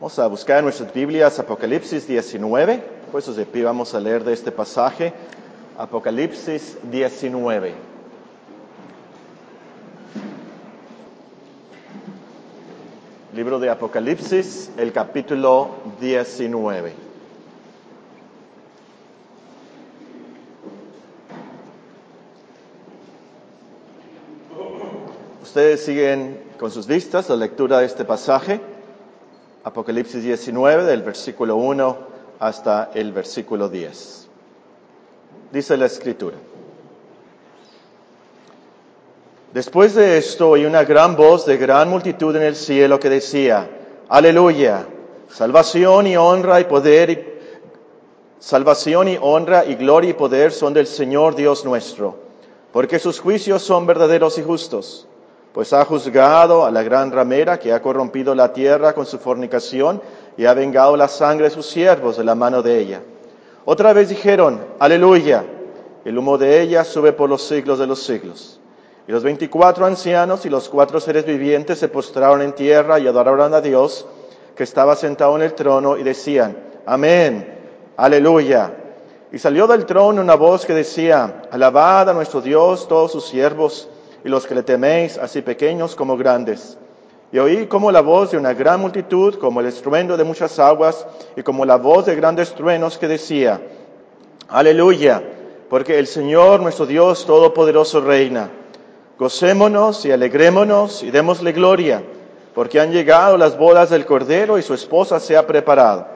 Vamos 0.00 0.18
a 0.18 0.26
buscar 0.26 0.58
en 0.58 0.64
nuestras 0.64 0.92
Biblias 0.92 1.38
Apocalipsis 1.38 2.08
19, 2.08 2.82
pues 3.12 3.34
de 3.34 3.46
pie 3.46 3.62
vamos 3.62 3.94
a 3.94 4.00
leer 4.00 4.24
de 4.24 4.32
este 4.32 4.50
pasaje, 4.50 5.12
Apocalipsis 5.78 6.76
19. 6.90 7.74
Libro 13.34 13.60
de 13.60 13.70
Apocalipsis, 13.70 14.72
el 14.76 14.92
capítulo 14.92 15.70
19. 16.00 16.92
Ustedes 25.40 25.84
siguen 25.84 26.42
con 26.58 26.72
sus 26.72 26.88
vistas 26.88 27.28
la 27.28 27.36
lectura 27.36 27.78
de 27.78 27.86
este 27.86 28.04
pasaje, 28.04 28.60
Apocalipsis 29.64 30.22
19, 30.22 30.84
del 30.84 31.02
versículo 31.02 31.56
1 31.56 31.96
hasta 32.38 32.90
el 32.94 33.12
versículo 33.12 33.70
10. 33.70 34.28
Dice 35.52 35.76
la 35.78 35.86
escritura. 35.86 36.36
Después 39.54 39.94
de 39.94 40.18
esto 40.18 40.50
oí 40.50 40.66
una 40.66 40.84
gran 40.84 41.16
voz 41.16 41.46
de 41.46 41.56
gran 41.56 41.88
multitud 41.88 42.36
en 42.36 42.42
el 42.42 42.56
cielo 42.56 43.00
que 43.00 43.08
decía, 43.08 43.70
Aleluya, 44.08 44.86
salvación 45.30 46.08
y 46.08 46.16
honra 46.16 46.60
y 46.60 46.64
poder, 46.64 47.10
y, 47.10 47.24
salvación 48.40 49.08
y 49.08 49.18
honra 49.18 49.64
y 49.64 49.76
gloria 49.76 50.10
y 50.10 50.14
poder 50.14 50.52
son 50.52 50.74
del 50.74 50.86
Señor 50.86 51.36
Dios 51.36 51.64
nuestro, 51.64 52.16
porque 52.70 52.98
sus 52.98 53.18
juicios 53.18 53.62
son 53.62 53.86
verdaderos 53.86 54.36
y 54.36 54.42
justos, 54.42 55.08
pues 55.54 55.72
ha 55.72 55.84
juzgado 55.84 56.66
a 56.66 56.72
la 56.72 56.82
gran 56.82 57.12
ramera 57.12 57.60
que 57.60 57.72
ha 57.72 57.80
corrompido 57.80 58.34
la 58.34 58.52
tierra 58.52 58.92
con 58.92 59.06
su 59.06 59.20
fornicación 59.20 60.02
y 60.36 60.46
ha 60.46 60.52
vengado 60.52 60.96
la 60.96 61.06
sangre 61.06 61.44
de 61.44 61.54
sus 61.54 61.66
siervos 61.66 62.16
de 62.16 62.24
la 62.24 62.34
mano 62.34 62.60
de 62.60 62.80
ella. 62.80 63.02
Otra 63.64 63.92
vez 63.92 64.08
dijeron, 64.08 64.60
Aleluya, 64.80 65.44
el 66.04 66.18
humo 66.18 66.38
de 66.38 66.60
ella 66.60 66.82
sube 66.82 67.12
por 67.12 67.30
los 67.30 67.46
siglos 67.46 67.78
de 67.78 67.86
los 67.86 68.02
siglos. 68.02 68.58
Y 69.06 69.12
los 69.12 69.22
veinticuatro 69.22 69.86
ancianos 69.86 70.44
y 70.44 70.50
los 70.50 70.68
cuatro 70.68 70.98
seres 70.98 71.24
vivientes 71.24 71.78
se 71.78 71.86
postraron 71.86 72.42
en 72.42 72.52
tierra 72.52 72.98
y 72.98 73.06
adoraron 73.06 73.54
a 73.54 73.60
Dios 73.60 74.08
que 74.56 74.64
estaba 74.64 74.96
sentado 74.96 75.36
en 75.36 75.42
el 75.42 75.54
trono 75.54 75.96
y 75.96 76.02
decían, 76.02 76.56
Amén, 76.84 77.60
aleluya. 77.96 78.72
Y 79.30 79.38
salió 79.38 79.68
del 79.68 79.86
trono 79.86 80.20
una 80.20 80.34
voz 80.34 80.66
que 80.66 80.74
decía, 80.74 81.42
Alabad 81.52 82.10
a 82.10 82.12
nuestro 82.12 82.40
Dios 82.40 82.88
todos 82.88 83.12
sus 83.12 83.26
siervos 83.26 83.88
y 84.24 84.28
los 84.28 84.46
que 84.46 84.54
le 84.54 84.62
teméis, 84.62 85.18
así 85.18 85.42
pequeños 85.42 85.94
como 85.94 86.16
grandes. 86.16 86.78
Y 87.30 87.38
oí 87.38 87.66
como 87.66 87.92
la 87.92 88.00
voz 88.00 88.30
de 88.30 88.38
una 88.38 88.54
gran 88.54 88.80
multitud, 88.80 89.34
como 89.36 89.60
el 89.60 89.66
estruendo 89.66 90.16
de 90.16 90.24
muchas 90.24 90.58
aguas 90.58 91.06
y 91.36 91.42
como 91.42 91.64
la 91.64 91.76
voz 91.76 92.06
de 92.06 92.14
grandes 92.14 92.54
truenos 92.54 92.96
que 92.96 93.08
decía, 93.08 93.60
Aleluya, 94.48 95.22
porque 95.68 95.98
el 95.98 96.06
Señor 96.06 96.60
nuestro 96.60 96.86
Dios 96.86 97.26
Todopoderoso 97.26 98.00
reina. 98.00 98.50
Gocémonos 99.18 100.04
y 100.04 100.12
alegrémonos 100.12 101.02
y 101.02 101.10
démosle 101.10 101.52
gloria, 101.52 102.02
porque 102.54 102.80
han 102.80 102.92
llegado 102.92 103.36
las 103.36 103.58
bodas 103.58 103.90
del 103.90 104.06
Cordero 104.06 104.58
y 104.58 104.62
su 104.62 104.74
esposa 104.74 105.20
se 105.20 105.36
ha 105.36 105.46
preparado. 105.46 106.06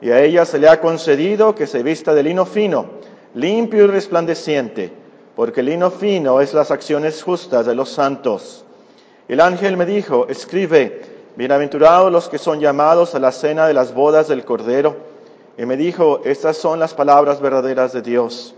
Y 0.00 0.10
a 0.10 0.22
ella 0.22 0.44
se 0.44 0.58
le 0.58 0.68
ha 0.68 0.80
concedido 0.80 1.54
que 1.54 1.66
se 1.66 1.82
vista 1.82 2.14
de 2.14 2.22
lino 2.22 2.46
fino, 2.46 2.86
limpio 3.34 3.84
y 3.84 3.86
resplandeciente, 3.86 4.92
porque 5.38 5.60
el 5.60 5.66
lino 5.66 5.92
fino 5.92 6.40
es 6.40 6.52
las 6.52 6.72
acciones 6.72 7.22
justas 7.22 7.64
de 7.64 7.76
los 7.76 7.90
santos. 7.90 8.64
El 9.28 9.40
ángel 9.40 9.76
me 9.76 9.86
dijo, 9.86 10.26
escribe, 10.28 11.00
bienaventurados 11.36 12.10
los 12.10 12.28
que 12.28 12.38
son 12.38 12.58
llamados 12.58 13.14
a 13.14 13.20
la 13.20 13.30
cena 13.30 13.68
de 13.68 13.72
las 13.72 13.94
bodas 13.94 14.26
del 14.26 14.44
Cordero. 14.44 14.96
Y 15.56 15.64
me 15.64 15.76
dijo, 15.76 16.22
estas 16.24 16.56
son 16.56 16.80
las 16.80 16.92
palabras 16.92 17.40
verdaderas 17.40 17.92
de 17.92 18.02
Dios. 18.02 18.52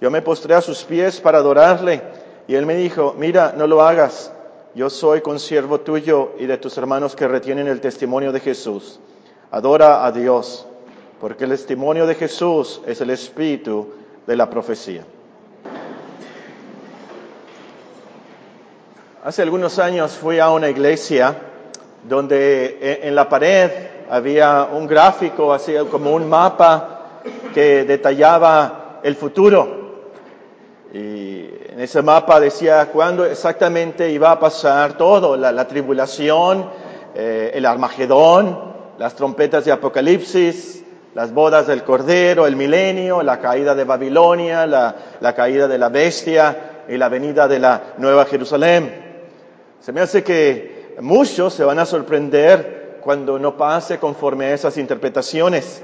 Yo 0.00 0.08
me 0.12 0.22
postré 0.22 0.54
a 0.54 0.60
sus 0.60 0.84
pies 0.84 1.20
para 1.20 1.38
adorarle. 1.38 2.00
Y 2.46 2.54
él 2.54 2.64
me 2.64 2.76
dijo, 2.76 3.16
mira, 3.18 3.52
no 3.56 3.66
lo 3.66 3.82
hagas. 3.82 4.30
Yo 4.76 4.90
soy 4.90 5.20
consiervo 5.20 5.80
tuyo 5.80 6.34
y 6.38 6.46
de 6.46 6.58
tus 6.58 6.78
hermanos 6.78 7.16
que 7.16 7.26
retienen 7.26 7.66
el 7.66 7.80
testimonio 7.80 8.30
de 8.30 8.38
Jesús. 8.38 9.00
Adora 9.50 10.06
a 10.06 10.12
Dios, 10.12 10.64
porque 11.20 11.42
el 11.42 11.50
testimonio 11.50 12.06
de 12.06 12.14
Jesús 12.14 12.82
es 12.86 13.00
el 13.00 13.10
espíritu 13.10 13.88
de 14.28 14.36
la 14.36 14.48
profecía. 14.48 15.04
Hace 19.24 19.40
algunos 19.40 19.78
años 19.78 20.12
fui 20.12 20.38
a 20.38 20.50
una 20.50 20.68
iglesia 20.68 21.34
donde 22.06 23.00
en 23.04 23.14
la 23.14 23.26
pared 23.26 23.70
había 24.10 24.68
un 24.70 24.86
gráfico, 24.86 25.50
así 25.50 25.72
como 25.90 26.12
un 26.12 26.28
mapa 26.28 27.22
que 27.54 27.84
detallaba 27.84 29.00
el 29.02 29.16
futuro. 29.16 30.02
Y 30.92 31.48
en 31.70 31.80
ese 31.80 32.02
mapa 32.02 32.38
decía 32.38 32.90
cuándo 32.92 33.24
exactamente 33.24 34.10
iba 34.10 34.30
a 34.30 34.38
pasar 34.38 34.98
todo, 34.98 35.38
la, 35.38 35.52
la 35.52 35.66
tribulación, 35.66 36.66
eh, 37.14 37.52
el 37.54 37.64
Armagedón, 37.64 38.74
las 38.98 39.14
trompetas 39.14 39.64
de 39.64 39.72
Apocalipsis, 39.72 40.84
las 41.14 41.32
bodas 41.32 41.66
del 41.66 41.82
Cordero, 41.82 42.46
el 42.46 42.56
milenio, 42.56 43.22
la 43.22 43.40
caída 43.40 43.74
de 43.74 43.84
Babilonia, 43.84 44.66
la 44.66 45.34
caída 45.34 45.66
de 45.66 45.78
la 45.78 45.88
bestia 45.88 46.84
y 46.90 46.98
la 46.98 47.08
venida 47.08 47.48
de 47.48 47.58
la 47.58 47.94
Nueva 47.96 48.26
Jerusalén. 48.26 49.03
Se 49.80 49.92
me 49.92 50.00
hace 50.00 50.22
que 50.22 50.96
muchos 51.00 51.54
se 51.54 51.64
van 51.64 51.78
a 51.78 51.86
sorprender 51.86 52.98
cuando 53.02 53.38
no 53.38 53.56
pase 53.56 53.98
conforme 53.98 54.46
a 54.46 54.54
esas 54.54 54.78
interpretaciones. 54.78 55.82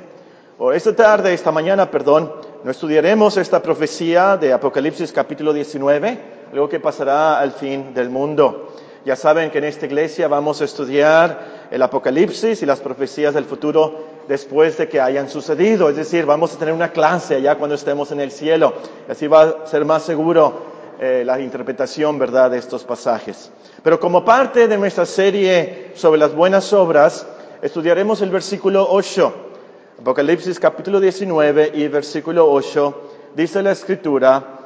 O 0.58 0.72
esta 0.72 0.94
tarde, 0.94 1.32
esta 1.32 1.52
mañana, 1.52 1.90
perdón, 1.90 2.32
no 2.64 2.70
estudiaremos 2.70 3.36
esta 3.36 3.62
profecía 3.62 4.36
de 4.36 4.52
Apocalipsis 4.52 5.12
capítulo 5.12 5.52
19, 5.52 6.18
algo 6.52 6.68
que 6.68 6.80
pasará 6.80 7.38
al 7.38 7.52
fin 7.52 7.94
del 7.94 8.10
mundo. 8.10 8.74
Ya 9.04 9.16
saben 9.16 9.50
que 9.50 9.58
en 9.58 9.64
esta 9.64 9.86
iglesia 9.86 10.28
vamos 10.28 10.60
a 10.60 10.64
estudiar 10.64 11.68
el 11.70 11.82
Apocalipsis 11.82 12.62
y 12.62 12.66
las 12.66 12.80
profecías 12.80 13.32
del 13.32 13.46
futuro 13.46 14.04
después 14.28 14.76
de 14.76 14.88
que 14.88 15.00
hayan 15.00 15.30
sucedido. 15.30 15.88
Es 15.88 15.96
decir, 15.96 16.26
vamos 16.26 16.54
a 16.54 16.58
tener 16.58 16.74
una 16.74 16.92
clase 16.92 17.36
allá 17.36 17.56
cuando 17.56 17.76
estemos 17.76 18.12
en 18.12 18.20
el 18.20 18.30
cielo. 18.30 18.74
Así 19.08 19.26
va 19.26 19.42
a 19.42 19.66
ser 19.66 19.86
más 19.86 20.02
seguro 20.02 20.70
eh, 21.02 21.22
la 21.24 21.40
interpretación, 21.40 22.18
¿verdad?, 22.18 22.50
de 22.50 22.58
estos 22.58 22.84
pasajes. 22.84 23.50
Pero 23.82 23.98
como 23.98 24.22
parte 24.22 24.68
de 24.68 24.76
nuestra 24.76 25.06
serie 25.06 25.92
sobre 25.94 26.20
las 26.20 26.34
buenas 26.34 26.74
obras, 26.74 27.26
estudiaremos 27.62 28.20
el 28.20 28.28
versículo 28.28 28.86
8. 28.90 29.34
Apocalipsis 29.98 30.60
capítulo 30.60 31.00
19 31.00 31.72
y 31.72 31.88
versículo 31.88 32.52
8 32.52 33.12
dice 33.34 33.62
la 33.62 33.72
escritura, 33.72 34.58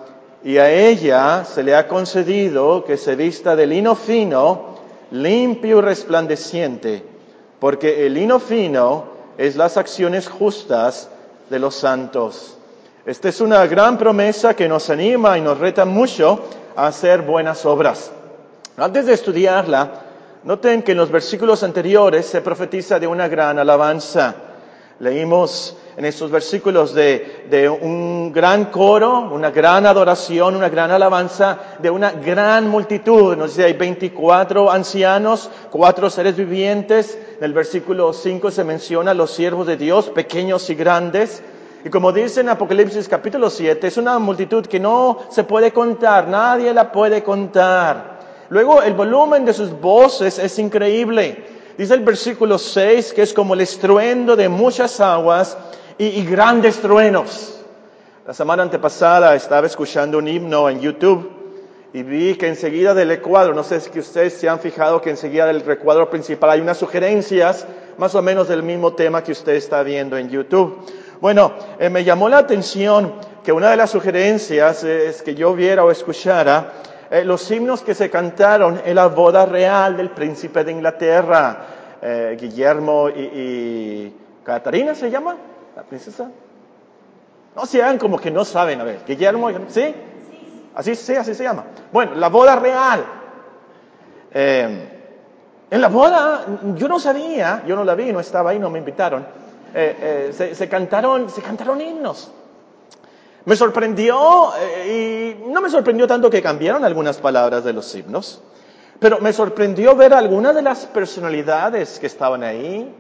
y 0.43 0.59
a 0.59 0.73
ella 0.73 1.45
se 1.45 1.63
le 1.63 1.77
ha 1.77 1.87
concedido 1.87 2.85
que 2.85 2.97
se 2.97 3.15
vista 3.15 3.55
de 3.55 3.69
lino 3.69 3.95
fino, 3.95 4.75
limpio 5.13 5.79
y 5.79 5.83
resplandeciente, 5.83 7.05
porque 7.61 8.07
el 8.07 8.15
lino 8.15 8.41
fino 8.41 9.05
es 9.39 9.55
las 9.55 9.77
acciones 9.77 10.29
justas 10.29 11.09
de 11.49 11.61
los 11.61 11.77
santos. 11.77 12.59
Esta 13.07 13.29
es 13.29 13.43
una 13.43 13.67
gran 13.67 13.99
promesa 13.99 14.57
que 14.57 14.67
nos 14.67 14.89
anima 14.89 15.37
y 15.37 15.43
nos 15.43 15.59
reta 15.59 15.85
mucho 15.85 16.41
a 16.75 16.87
hacer 16.87 17.21
buenas 17.21 17.67
obras. 17.67 18.11
Antes 18.79 19.05
de 19.05 19.13
estudiarla, 19.13 20.01
noten 20.43 20.83
que 20.83 20.93
en 20.93 20.99
los 20.99 21.11
versículos 21.11 21.63
anteriores 21.63 22.25
se 22.25 22.41
profetiza 22.41 22.99
de 22.99 23.07
una 23.07 23.29
gran 23.29 23.59
alabanza. 23.59 24.35
Leímos 25.01 25.77
en 25.99 26.07
estos 26.07 26.31
versículos 26.31 26.95
de, 26.95 27.69
un 27.83 28.33
gran 28.33 28.67
coro, 28.67 29.29
una 29.31 29.51
gran 29.51 29.85
adoración, 29.85 30.57
una 30.57 30.71
gran 30.71 30.91
alabanza 30.91 31.59
de 31.81 31.91
una 31.91 32.11
gran 32.11 32.69
multitud. 32.69 33.37
Nos 33.37 33.51
dice, 33.51 33.65
hay 33.65 33.75
24 33.75 34.71
ancianos, 34.71 35.51
cuatro 35.71 36.09
seres 36.09 36.37
vivientes. 36.37 37.19
En 37.37 37.45
el 37.45 37.53
versículo 37.53 38.15
5 38.15 38.51
se 38.51 38.65
menciona 38.65 39.13
los 39.13 39.31
siervos 39.31 39.67
de 39.67 39.77
Dios, 39.77 40.09
pequeños 40.09 40.71
y 40.71 40.75
grandes. 40.75 41.43
Y 41.85 41.91
como 41.91 42.13
dice 42.13 42.41
en 42.41 42.49
Apocalipsis 42.49 43.07
capítulo 43.11 43.51
7, 43.51 43.87
es 43.87 43.99
una 43.99 44.19
multitud 44.19 44.65
que 44.65 44.81
no 44.81 45.19
se 45.29 45.45
puede 45.45 45.71
contar, 45.71 46.27
nadie 46.29 46.73
la 46.73 46.91
puede 46.91 47.23
contar. 47.23 48.21
Luego 48.49 48.81
el 48.83 48.95
volumen 48.95 49.45
de 49.45 49.53
sus 49.53 49.79
voces 49.79 50.39
es 50.39 50.59
increíble. 50.59 51.45
Dice 51.77 51.93
el 51.93 52.01
versículo 52.01 52.57
6 52.57 53.13
que 53.13 53.21
es 53.21 53.35
como 53.35 53.53
el 53.53 53.61
estruendo 53.61 54.35
de 54.35 54.49
muchas 54.49 54.99
aguas 54.99 55.59
y, 55.99 56.07
y 56.07 56.25
grandes 56.25 56.81
truenos. 56.81 57.61
La 58.27 58.33
semana 58.33 58.63
antepasada 58.63 59.35
estaba 59.35 59.67
escuchando 59.67 60.17
un 60.17 60.27
himno 60.27 60.71
en 60.71 60.81
YouTube 60.81 61.31
y 61.93 62.03
vi 62.03 62.35
que 62.37 62.49
enseguida 62.49 62.95
del 62.95 63.09
recuadro, 63.09 63.53
no 63.53 63.63
sé 63.63 63.81
si 63.81 63.99
ustedes 63.99 64.33
se 64.33 64.49
han 64.49 64.59
fijado 64.59 65.03
que 65.03 65.11
enseguida 65.11 65.45
del 65.47 65.61
recuadro 65.61 66.09
principal 66.09 66.49
hay 66.49 66.61
unas 66.63 66.79
sugerencias 66.79 67.67
más 67.99 68.15
o 68.15 68.23
menos 68.23 68.49
del 68.49 68.63
mismo 68.63 68.95
tema 68.95 69.23
que 69.23 69.33
usted 69.33 69.53
está 69.53 69.83
viendo 69.83 70.17
en 70.17 70.31
YouTube. 70.31 70.79
Bueno, 71.25 71.53
eh, 71.79 71.89
me 71.89 72.05
llamó 72.05 72.29
la 72.29 72.37
atención 72.37 73.15
que 73.43 73.51
una 73.51 73.71
de 73.71 73.79
las 73.79 73.89
sugerencias 73.89 74.85
es 74.85 75.23
que 75.23 75.35
yo 75.35 75.55
viera 75.55 75.83
o 75.83 75.91
escuchara 75.91 76.73
eh, 77.11 77.25
los 77.25 77.51
himnos 77.51 77.81
que 77.81 77.95
se 77.95 78.11
cantaron 78.11 78.83
en 78.85 78.95
la 78.95 79.07
boda 79.07 79.47
real 79.47 79.97
del 79.97 80.11
príncipe 80.11 80.63
de 80.65 80.73
Inglaterra. 80.73 81.57
eh, 82.03 82.37
Guillermo 82.39 83.09
y, 83.09 83.21
y 83.23 84.17
Catarina, 84.45 84.95
¿se 84.95 85.11
llama? 85.11 85.35
La 85.75 85.83
princesa. 85.85 86.31
No 87.57 87.65
sean 87.65 87.97
como 87.97 88.19
que 88.19 88.31
no 88.31 88.45
saben, 88.45 88.83
a 88.83 88.85
ver, 88.85 88.99
Guillermo, 89.09 89.49
¿sí? 89.69 89.95
Así, 90.75 90.95
sí, 90.95 91.17
así 91.17 91.35
se 91.35 91.45
llama. 91.45 91.65
Bueno, 91.91 92.17
la 92.17 92.29
boda 92.29 92.57
real. 92.57 93.03
Eh, 94.31 94.89
en 95.71 95.81
la 95.81 95.89
boda, 95.89 96.45
yo 96.75 96.87
no 96.87 97.01
sabía, 97.01 97.63
yo 97.67 97.77
no 97.77 97.83
la 97.83 97.95
vi, 97.95 98.13
no 98.13 98.21
estaba 98.21 98.51
ahí, 98.51 98.59
no 98.59 98.69
me 98.69 98.79
invitaron. 98.79 99.43
Eh, 99.77 100.31
eh, 100.39 100.55
se, 100.55 100.69
cantaron, 100.69 101.29
se 101.29 101.43
cantaron 101.43 101.81
himnos. 101.81 102.31
Me 103.45 103.57
sorprendió, 103.57 104.53
y 104.89 105.35
no 105.49 105.61
me 105.61 105.69
sorprendió 105.69 106.07
tanto 106.07 106.31
que 106.31 106.41
cambiaron 106.41 106.85
algunas 106.85 107.19
palabras 107.19 107.65
de 107.65 107.73
los 107.73 107.93
himnos, 107.95 108.41
pero 109.01 109.19
me 109.19 109.33
sorprendió 109.33 109.97
ver 109.97 110.15
algunas 110.15 110.55
de 110.55 110.63
las 110.63 110.87
personalidades 110.87 111.99
que 111.99 112.07
estaban 112.07 112.45
ahí 112.45 112.95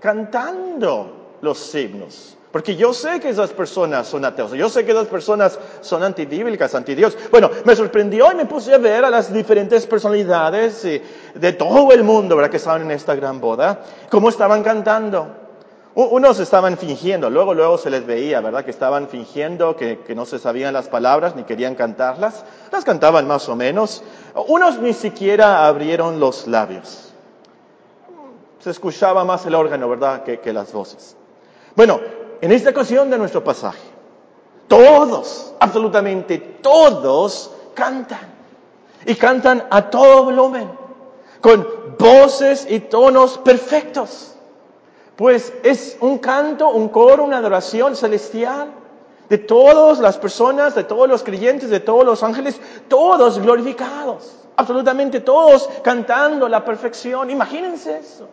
cantando 0.00 1.36
los 1.42 1.74
himnos. 1.74 2.36
Porque 2.52 2.76
yo 2.76 2.94
sé 2.94 3.20
que 3.20 3.28
esas 3.28 3.50
personas 3.50 4.06
son 4.06 4.24
ateos, 4.24 4.52
yo 4.52 4.68
sé 4.68 4.84
que 4.84 4.92
esas 4.92 5.08
personas 5.08 5.58
son 5.80 6.02
antibíblicas, 6.02 6.74
antidios. 6.74 7.16
Bueno, 7.30 7.50
me 7.64 7.76
sorprendió 7.76 8.32
y 8.32 8.36
me 8.36 8.46
puse 8.46 8.72
a 8.72 8.78
ver 8.78 9.04
a 9.04 9.10
las 9.10 9.32
diferentes 9.32 9.84
personalidades 9.86 10.82
de 10.82 11.52
todo 11.52 11.92
el 11.92 12.04
mundo, 12.04 12.36
¿verdad? 12.36 12.50
Que 12.50 12.56
estaban 12.56 12.82
en 12.82 12.92
esta 12.92 13.14
gran 13.16 13.40
boda, 13.40 13.80
cómo 14.08 14.28
estaban 14.28 14.62
cantando. 14.62 15.39
Unos 15.94 16.38
estaban 16.38 16.78
fingiendo, 16.78 17.30
luego, 17.30 17.52
luego 17.52 17.76
se 17.76 17.90
les 17.90 18.06
veía, 18.06 18.40
¿verdad? 18.40 18.64
Que 18.64 18.70
estaban 18.70 19.08
fingiendo 19.08 19.74
que, 19.74 19.98
que 19.98 20.14
no 20.14 20.24
se 20.24 20.38
sabían 20.38 20.72
las 20.72 20.88
palabras 20.88 21.34
ni 21.34 21.42
querían 21.42 21.74
cantarlas. 21.74 22.44
Las 22.70 22.84
cantaban 22.84 23.26
más 23.26 23.48
o 23.48 23.56
menos. 23.56 24.04
Unos 24.46 24.78
ni 24.78 24.92
siquiera 24.92 25.66
abrieron 25.66 26.20
los 26.20 26.46
labios. 26.46 27.12
Se 28.60 28.70
escuchaba 28.70 29.24
más 29.24 29.44
el 29.46 29.54
órgano, 29.54 29.88
¿verdad? 29.88 30.22
Que, 30.22 30.38
que 30.38 30.52
las 30.52 30.72
voces. 30.72 31.16
Bueno, 31.74 32.00
en 32.40 32.52
esta 32.52 32.70
ocasión 32.70 33.10
de 33.10 33.18
nuestro 33.18 33.42
pasaje, 33.42 33.80
todos, 34.68 35.54
absolutamente 35.58 36.38
todos, 36.38 37.50
cantan. 37.74 38.38
Y 39.06 39.14
cantan 39.16 39.66
a 39.70 39.90
todo 39.90 40.24
volumen, 40.24 40.70
con 41.40 41.66
voces 41.98 42.66
y 42.68 42.80
tonos 42.80 43.38
perfectos. 43.38 44.36
Pues 45.20 45.52
es 45.62 45.98
un 46.00 46.16
canto, 46.16 46.70
un 46.70 46.88
coro, 46.88 47.24
una 47.24 47.36
adoración 47.36 47.94
celestial 47.94 48.68
de 49.28 49.36
todas 49.36 49.98
las 49.98 50.16
personas, 50.16 50.74
de 50.74 50.84
todos 50.84 51.06
los 51.10 51.22
creyentes, 51.22 51.68
de 51.68 51.80
todos 51.80 52.06
los 52.06 52.22
ángeles, 52.22 52.58
todos 52.88 53.38
glorificados, 53.38 54.34
absolutamente 54.56 55.20
todos 55.20 55.68
cantando 55.84 56.48
la 56.48 56.64
perfección. 56.64 57.28
Imagínense 57.28 57.98
eso. 57.98 58.30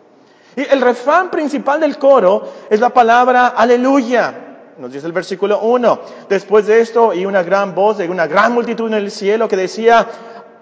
Y 0.56 0.62
el 0.62 0.80
refrán 0.80 1.30
principal 1.30 1.78
del 1.78 1.98
coro 1.98 2.48
es 2.70 2.80
la 2.80 2.88
palabra 2.88 3.48
aleluya. 3.48 4.34
Nos 4.78 4.90
dice 4.90 5.06
el 5.06 5.12
versículo 5.12 5.60
1. 5.60 6.00
Después 6.26 6.66
de 6.68 6.80
esto, 6.80 7.12
y 7.12 7.26
una 7.26 7.42
gran 7.42 7.74
voz 7.74 7.98
de 7.98 8.08
una 8.08 8.26
gran 8.26 8.54
multitud 8.54 8.86
en 8.86 8.94
el 8.94 9.10
cielo 9.10 9.46
que 9.46 9.58
decía, 9.58 10.06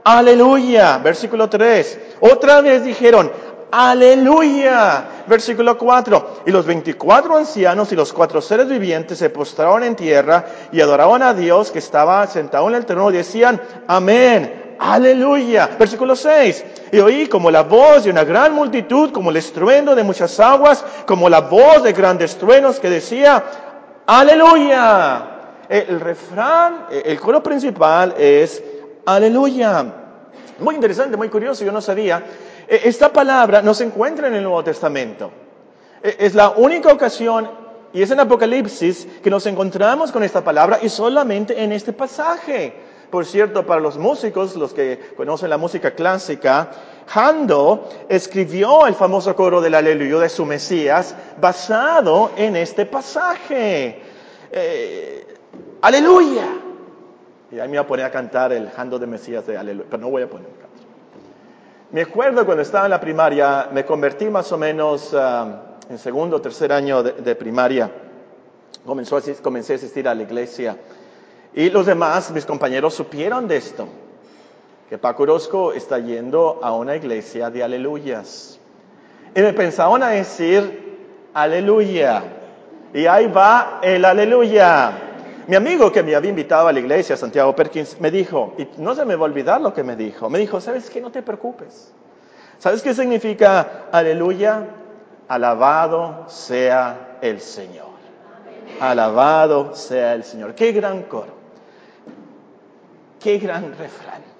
aleluya. 0.03 0.99
Versículo 0.99 1.49
3. 1.49 2.01
Otra 2.19 2.63
vez 2.63 2.85
dijeron, 2.85 3.31
aleluya. 3.71 5.05
Versículo 5.27 5.77
4. 5.77 6.43
Y 6.47 6.51
los 6.51 6.67
24 6.67 7.37
ancianos 7.37 7.93
y 7.93 7.97
los 7.97 8.13
cuatro 8.13 8.41
seres 8.41 8.69
vivientes 8.69 9.19
se 9.19 9.31
postraron 9.31 9.83
en 9.85 9.97
tierra 9.97 10.45
y 10.73 10.81
adoraban 10.81 11.23
a 11.23 11.35
Dios 11.35 11.71
que 11.71 11.79
estaba 11.79 12.27
sentado 12.27 12.69
en 12.69 12.75
el 12.75 12.87
trono 12.87 13.11
y 13.11 13.15
decían, 13.15 13.61
amén 13.87 14.67
aleluya. 14.79 15.71
Versículo 15.79 16.17
6. 16.17 16.65
Y 16.93 16.99
oí 16.99 17.27
como 17.27 17.51
la 17.51 17.63
voz 17.63 18.05
de 18.05 18.11
una 18.11 18.25
gran 18.25 18.53
multitud, 18.53 19.13
como 19.13 19.31
el 19.31 19.37
estruendo 19.37 19.95
de 19.95 20.03
muchas 20.03 20.39
aguas, 20.41 20.85
como 21.07 21.29
la 21.29 21.41
voz 21.41 21.83
de 21.83 21.93
grandes 21.93 22.37
truenos 22.37 22.81
que 22.81 22.91
decía, 22.91 23.43
aleluya. 24.07 25.33
El 25.69 26.01
refrán, 26.01 26.87
el 26.91 27.19
coro 27.19 27.43
principal 27.43 28.15
es 28.17 28.63
aleluya. 29.05 29.85
Muy 30.59 30.75
interesante, 30.75 31.17
muy 31.17 31.29
curioso, 31.29 31.65
yo 31.65 31.73
no 31.73 31.81
sabía. 31.81 32.23
E, 32.69 32.89
esta 32.89 33.13
palabra 33.13 33.63
no 33.63 33.75
se 33.75 33.85
encuentra 33.85 34.29
en 34.29 34.35
el 34.35 34.43
Nuevo 34.43 34.63
Testamento. 34.65 35.31
E, 36.03 36.17
es 36.21 36.35
la 36.35 36.51
única 36.51 36.93
ocasión, 36.93 37.51
y 37.93 38.03
es 38.03 38.11
en 38.11 38.21
Apocalipsis, 38.21 39.07
que 39.23 39.31
nos 39.31 39.47
encontramos 39.47 40.13
con 40.13 40.23
esta 40.23 40.43
palabra 40.43 40.79
y 40.83 40.89
solamente 40.89 41.63
en 41.63 41.73
este 41.73 41.93
pasaje. 41.93 42.75
Por 43.11 43.25
cierto, 43.25 43.65
para 43.65 43.81
los 43.81 43.97
músicos, 43.99 44.57
los 44.57 44.73
que 44.73 45.13
conocen 45.17 45.49
la 45.51 45.59
música 45.59 45.93
clásica, 45.93 46.71
Hando 47.15 47.89
escribió 48.09 48.87
el 48.87 48.95
famoso 48.95 49.37
coro 49.37 49.61
del 49.61 49.75
Aleluya 49.75 50.19
de 50.19 50.29
su 50.29 50.45
Mesías 50.45 51.15
basado 51.41 52.33
en 52.37 52.57
este 52.57 52.85
pasaje. 52.85 54.03
Eh, 54.51 55.27
aleluya. 55.83 56.49
Y 57.53 57.61
ahí 57.61 57.69
me 57.69 57.77
voy 57.79 57.85
a 57.85 57.87
poner 57.87 58.07
a 58.07 58.11
cantar 58.11 58.53
el 58.53 58.69
Hando 58.77 58.99
de 58.99 59.07
Mesías 59.07 59.47
de 59.47 59.57
Aleluya, 59.57 59.87
pero 59.89 60.03
no 60.03 60.11
voy 60.11 60.23
a 60.23 60.29
poner. 60.29 60.66
Me 61.93 62.03
acuerdo 62.03 62.45
cuando 62.45 62.63
estaba 62.63 62.87
en 62.87 62.91
la 62.91 63.01
primaria, 63.01 63.69
me 63.73 63.85
convertí 63.85 64.29
más 64.29 64.51
o 64.51 64.59
menos 64.59 65.15
ah, 65.15 65.77
en 65.89 65.99
segundo 65.99 66.37
o 66.37 66.41
tercer 66.41 66.73
año 66.73 67.03
de, 67.03 67.35
primaria. 67.37 67.91
Comenzó 68.85 69.21
comencé 69.41 69.75
a 69.75 69.77
asistir 69.77 70.09
a 70.09 70.15
la 70.15 70.23
iglesia. 70.23 70.77
Y 71.55 71.71
los 71.71 71.87
demás, 71.87 72.33
mis 72.33 72.45
compañeros, 72.45 72.93
supieron 72.93 73.47
de 73.47 73.59
esto, 73.59 73.87
que 74.89 74.99
Paco 74.99 75.23
Orozco 75.23 75.73
está 75.73 76.01
yendo 76.01 76.59
a 76.61 76.75
una 76.75 76.97
iglesia 76.97 77.51
de 77.51 77.63
aleluyas. 77.63 78.59
Y 79.35 79.41
me 79.41 79.53
pensaban 79.53 80.03
a 80.03 80.09
decir, 80.09 81.31
aleluya. 81.35 82.25
Y 82.93 83.07
ahí 83.07 83.29
va 83.29 83.79
el 83.83 84.05
aleluya. 84.05 85.06
Mi 85.47 85.55
amigo 85.55 85.93
que 85.93 86.03
me 86.03 86.15
había 86.17 86.31
invitado 86.31 86.67
a 86.67 86.73
la 86.73 86.81
iglesia, 86.81 87.17
Santiago 87.17 87.55
Perkins, 87.55 88.01
me 88.01 88.11
dijo, 88.11 88.55
y 88.59 88.69
no 88.79 88.97
se 88.97 89.05
me 89.05 89.15
va 89.15 89.23
a 89.23 89.25
olvidar 89.31 89.61
lo 89.61 89.73
que 89.73 89.85
me 89.85 89.95
dijo, 89.95 90.29
me 90.29 90.41
dijo, 90.41 90.61
¿sabes 90.61 90.91
qué? 90.91 91.01
No 91.01 91.13
te 91.13 91.23
preocupes. 91.23 91.93
¿Sabes 92.59 92.83
qué 92.83 92.95
significa 92.95 93.85
aleluya? 93.93 94.67
Alabado 95.29 96.25
sea 96.29 97.19
el 97.21 97.41
Señor. 97.41 97.87
Alabado 98.81 99.75
sea 99.75 100.15
el 100.15 100.25
Señor. 100.25 100.55
Qué 100.55 100.73
gran 100.73 101.03
coro. 101.05 101.35
Qué 103.21 103.39
gran 103.39 103.77
refrán. 103.79 104.36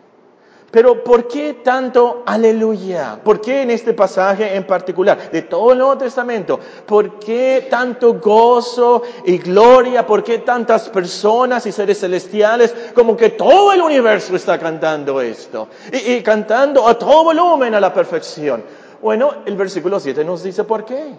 Pero 0.71 1.05
¿por 1.05 1.29
qué 1.29 1.55
tanto 1.63 2.23
aleluya? 2.27 3.21
¿Por 3.23 3.41
qué 3.41 3.63
en 3.63 3.71
este 3.71 3.95
pasaje 3.95 4.57
en 4.57 4.67
particular 4.67 5.31
de 5.31 5.43
todo 5.43 5.73
el 5.73 5.79
Nuevo 5.79 5.97
Testamento? 5.97 6.59
¿Por 6.85 7.19
qué 7.21 7.69
tanto 7.71 8.15
gozo 8.15 9.03
y 9.25 9.39
gloria? 9.39 10.07
¿Por 10.07 10.25
qué 10.25 10.39
tantas 10.39 10.89
personas 10.89 11.65
y 11.67 11.73
seres 11.73 12.01
celestiales? 12.01 12.75
Como 12.95 13.17
que 13.17 13.31
todo 13.31 13.73
el 13.73 13.81
universo 13.81 14.35
está 14.35 14.59
cantando 14.59 15.21
esto. 15.21 15.69
Y, 15.93 16.21
cantando 16.23 16.87
a 16.89 16.99
todo 16.99 17.25
volumen 17.25 17.75
a 17.75 17.81
la 17.81 17.95
perfección. 17.95 18.65
Bueno, 19.01 19.35
el 19.47 19.57
versículo 19.57 20.01
7 20.01 20.25
nos 20.25 20.43
dice 20.43 20.65
por 20.65 20.85
qué. 20.85 21.15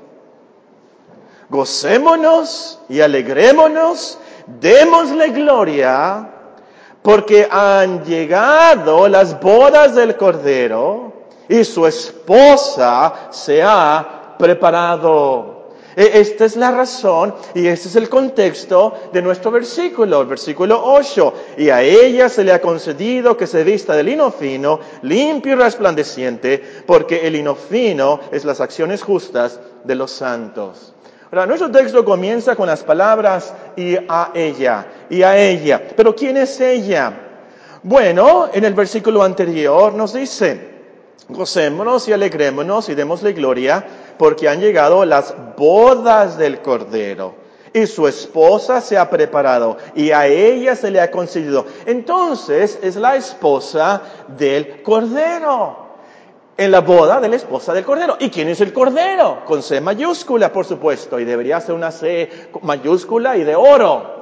Gocémonos 1.49 2.81
y 2.89 2.99
alegrémonos, 2.99 4.19
démosle 4.59 5.29
gloria 5.29 6.33
porque 7.07 7.47
han 7.49 8.03
llegado 8.03 9.07
las 9.07 9.39
bodas 9.39 9.95
del 9.95 10.17
Cordero 10.17 11.13
y 11.47 11.63
su 11.63 11.87
esposa 11.87 13.29
se 13.31 13.63
ha 13.63 14.35
preparado. 14.37 15.69
E, 15.95 16.19
esta 16.19 16.43
es 16.43 16.57
la 16.57 16.69
razón 16.69 17.33
y 17.55 17.65
este 17.67 17.87
es 17.87 17.95
el 17.95 18.09
contexto 18.09 18.93
de 19.13 19.21
nuestro 19.21 19.51
versículo, 19.51 20.19
el 20.19 20.27
versículo 20.27 20.81
8. 20.83 21.33
Y 21.59 21.69
a 21.69 21.81
ella 21.81 22.27
se 22.27 22.43
le 22.43 22.51
ha 22.51 22.59
concedido 22.59 23.37
que 23.37 23.47
se 23.47 23.63
vista 23.63 23.95
de 23.95 24.03
lino 24.03 24.29
fino, 24.29 24.81
limpio 25.03 25.53
y 25.53 25.55
resplandeciente, 25.55 26.61
porque 26.85 27.25
el 27.25 27.31
lino 27.31 27.55
fino 27.55 28.19
es 28.33 28.43
las 28.43 28.59
acciones 28.59 29.01
justas 29.01 29.61
de 29.85 29.95
los 29.95 30.11
santos. 30.11 30.93
Nuestro 31.31 31.69
texto 31.69 32.05
comienza 32.05 32.55
con 32.55 32.67
las 32.67 32.83
palabras 32.83 33.53
y 33.75 33.97
a 34.07 34.31
ella, 34.33 34.85
y 35.09 35.23
a 35.23 35.37
ella. 35.37 35.81
Pero 35.95 36.15
¿quién 36.15 36.37
es 36.37 36.59
ella? 36.61 37.11
Bueno, 37.83 38.49
en 38.53 38.63
el 38.63 38.73
versículo 38.73 39.23
anterior 39.23 39.93
nos 39.93 40.13
dice, 40.13 40.77
gocémonos 41.27 42.07
y 42.07 42.13
alegrémonos 42.13 42.87
y 42.89 42.95
démosle 42.95 43.33
gloria 43.33 43.85
porque 44.17 44.47
han 44.47 44.61
llegado 44.61 45.03
las 45.05 45.33
bodas 45.57 46.37
del 46.37 46.61
Cordero 46.61 47.35
y 47.73 47.85
su 47.87 48.07
esposa 48.07 48.79
se 48.81 48.97
ha 48.97 49.09
preparado 49.09 49.77
y 49.95 50.11
a 50.11 50.27
ella 50.27 50.75
se 50.75 50.91
le 50.91 51.01
ha 51.01 51.11
concedido. 51.11 51.65
Entonces 51.85 52.79
es 52.81 52.95
la 52.95 53.17
esposa 53.17 54.01
del 54.37 54.81
Cordero 54.81 55.86
en 56.57 56.71
la 56.71 56.81
boda 56.81 57.21
de 57.21 57.29
la 57.29 57.35
esposa 57.35 57.73
del 57.73 57.85
Cordero. 57.85 58.17
¿Y 58.19 58.29
quién 58.29 58.49
es 58.49 58.59
el 58.61 58.73
Cordero? 58.73 59.45
Con 59.45 59.61
C 59.61 59.79
mayúscula, 59.79 60.51
por 60.51 60.65
supuesto, 60.65 61.19
y 61.19 61.25
debería 61.25 61.61
ser 61.61 61.75
una 61.75 61.91
C 61.91 62.49
mayúscula 62.63 63.37
y 63.37 63.43
de 63.43 63.55
oro. 63.55 64.17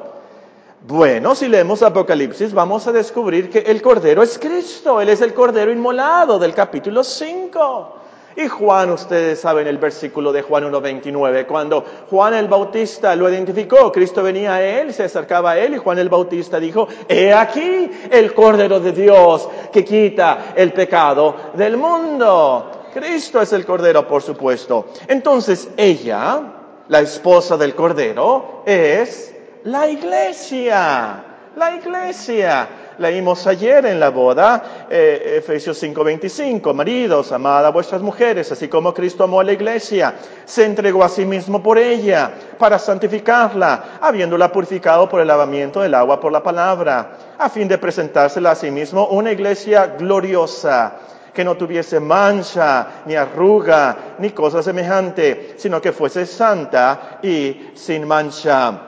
Bueno, 0.87 1.33
si 1.33 1.47
leemos 1.47 1.81
Apocalipsis, 1.81 2.53
vamos 2.53 2.85
a 2.85 2.91
descubrir 2.91 3.49
que 3.49 3.59
el 3.59 3.81
Cordero 3.81 4.21
es 4.21 4.37
Cristo, 4.37 5.01
Él 5.01 5.09
es 5.09 5.21
el 5.21 5.33
Cordero 5.33 5.71
inmolado 5.71 6.37
del 6.37 6.53
capítulo 6.53 7.03
5. 7.03 7.95
Y 8.37 8.49
Juan, 8.49 8.91
ustedes 8.91 9.39
saben 9.39 9.65
el 9.65 9.77
versículo 9.77 10.33
de 10.33 10.41
Juan 10.41 10.65
1.29, 10.65 11.45
cuando 11.45 11.85
Juan 12.09 12.33
el 12.33 12.49
Bautista 12.49 13.15
lo 13.15 13.29
identificó, 13.29 13.93
Cristo 13.93 14.21
venía 14.23 14.55
a 14.55 14.61
él, 14.61 14.93
se 14.93 15.03
acercaba 15.03 15.51
a 15.51 15.57
él 15.57 15.75
y 15.75 15.77
Juan 15.77 15.99
el 15.99 16.09
Bautista 16.09 16.59
dijo, 16.59 16.87
he 17.07 17.31
aquí 17.31 17.89
el 18.11 18.33
Cordero 18.33 18.81
de 18.81 18.91
Dios 18.91 19.47
que 19.71 19.85
quita 19.85 20.53
el 20.55 20.73
pecado 20.73 21.35
del 21.53 21.77
mundo. 21.77 22.89
Cristo 22.93 23.41
es 23.41 23.53
el 23.53 23.65
Cordero, 23.65 24.05
por 24.05 24.21
supuesto. 24.21 24.87
Entonces 25.07 25.69
ella, 25.77 26.41
la 26.89 26.99
esposa 26.99 27.55
del 27.55 27.73
Cordero, 27.73 28.63
es 28.65 29.33
la 29.63 29.87
iglesia, 29.87 31.23
la 31.55 31.75
iglesia. 31.75 32.67
Leímos 32.97 33.45
ayer 33.47 33.85
en 33.85 33.99
la 33.99 34.09
boda, 34.09 34.87
eh, 34.89 35.35
Efesios 35.37 35.77
5:25, 35.77 36.73
maridos, 36.73 37.31
amad 37.31 37.65
a 37.65 37.69
vuestras 37.69 38.01
mujeres, 38.01 38.51
así 38.51 38.67
como 38.67 38.93
Cristo 38.93 39.23
amó 39.23 39.41
a 39.41 39.43
la 39.43 39.51
iglesia, 39.51 40.15
se 40.45 40.65
entregó 40.65 41.03
a 41.03 41.09
sí 41.09 41.25
mismo 41.25 41.61
por 41.61 41.77
ella, 41.77 42.31
para 42.57 42.79
santificarla, 42.79 43.99
habiéndola 44.01 44.51
purificado 44.51 45.09
por 45.09 45.19
el 45.19 45.27
lavamiento 45.27 45.81
del 45.81 45.93
agua 45.93 46.19
por 46.19 46.31
la 46.31 46.41
palabra, 46.41 47.17
a 47.37 47.49
fin 47.49 47.67
de 47.67 47.77
presentársela 47.77 48.51
a 48.51 48.55
sí 48.55 48.71
mismo 48.71 49.07
una 49.07 49.31
iglesia 49.31 49.95
gloriosa 49.97 50.93
que 51.33 51.43
no 51.43 51.57
tuviese 51.57 51.99
mancha, 51.99 53.03
ni 53.05 53.15
arruga, 53.15 54.15
ni 54.19 54.29
cosa 54.29 54.63
semejante, 54.63 55.55
sino 55.57 55.81
que 55.81 55.91
fuese 55.91 56.25
santa 56.25 57.19
y 57.21 57.71
sin 57.73 58.07
mancha. 58.07 58.81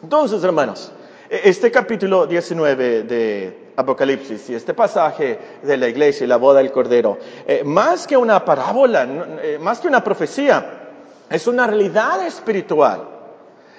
Entonces, 0.00 0.42
hermanos, 0.44 0.92
este 1.30 1.70
capítulo 1.70 2.26
19 2.26 3.04
de 3.04 3.72
Apocalipsis 3.76 4.50
y 4.50 4.54
este 4.56 4.74
pasaje 4.74 5.38
de 5.62 5.76
la 5.76 5.86
iglesia 5.86 6.24
y 6.24 6.26
la 6.26 6.38
boda 6.38 6.58
del 6.58 6.72
Cordero, 6.72 7.18
eh, 7.46 7.62
más 7.64 8.08
que 8.08 8.16
una 8.16 8.44
parábola, 8.44 9.06
eh, 9.40 9.56
más 9.60 9.78
que 9.78 9.86
una 9.86 10.02
profecía, 10.02 10.88
es 11.30 11.46
una 11.46 11.68
realidad 11.68 12.26
espiritual. 12.26 13.08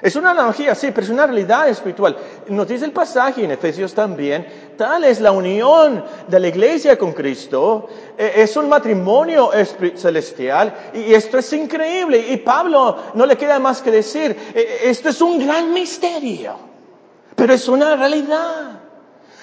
Es 0.02 0.16
una 0.16 0.32
analogía, 0.32 0.74
sí, 0.76 0.92
pero 0.92 1.04
es 1.04 1.12
una 1.12 1.28
realidad 1.28 1.68
espiritual. 1.68 2.16
Nos 2.48 2.70
dice 2.70 2.86
el 2.86 2.94
pasaje 2.94 3.44
en 3.44 3.52
Efesios 3.52 3.94
también, 3.94 4.48
tal 4.78 5.04
es 5.04 5.20
la 5.20 5.34
unión 5.34 6.06
de 6.30 6.40
la 6.40 6.48
iglesia 6.48 6.98
con 6.98 7.12
Cristo, 7.12 7.90
eh, 8.18 8.32
es 8.38 8.56
un 8.56 8.70
matrimonio 8.70 9.52
celestial 9.96 10.74
y 10.94 11.14
esto 11.14 11.38
es 11.38 11.52
increíble. 11.52 12.18
Y 12.30 12.38
Pablo 12.38 12.98
no 13.14 13.26
le 13.26 13.38
queda 13.38 13.60
más 13.60 13.82
que 13.82 13.92
decir, 13.92 14.38
esto 14.56 15.10
es 15.10 15.22
un 15.22 15.38
gran 15.46 15.74
misterio 15.74 16.71
pero 17.42 17.56
es 17.56 17.68
una 17.68 17.96
realidad. 17.96 18.82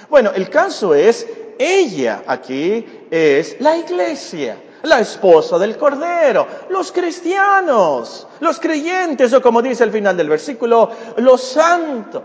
Bueno, 0.09 0.31
el 0.33 0.49
caso 0.49 0.95
es, 0.95 1.27
ella 1.59 2.23
aquí 2.29 2.87
es 3.11 3.57
la 3.59 3.77
iglesia, 3.77 4.57
la 4.85 5.01
esposa 5.01 5.59
del 5.59 5.77
Cordero, 5.77 6.47
los 6.71 6.93
cristianos, 6.93 8.29
los 8.39 8.61
creyentes 8.61 9.33
o 9.33 9.43
como 9.43 9.61
dice 9.63 9.83
al 9.83 9.91
final 9.91 10.17
del 10.17 10.29
versículo, 10.29 10.93
los 11.17 11.43
santos. 11.43 12.23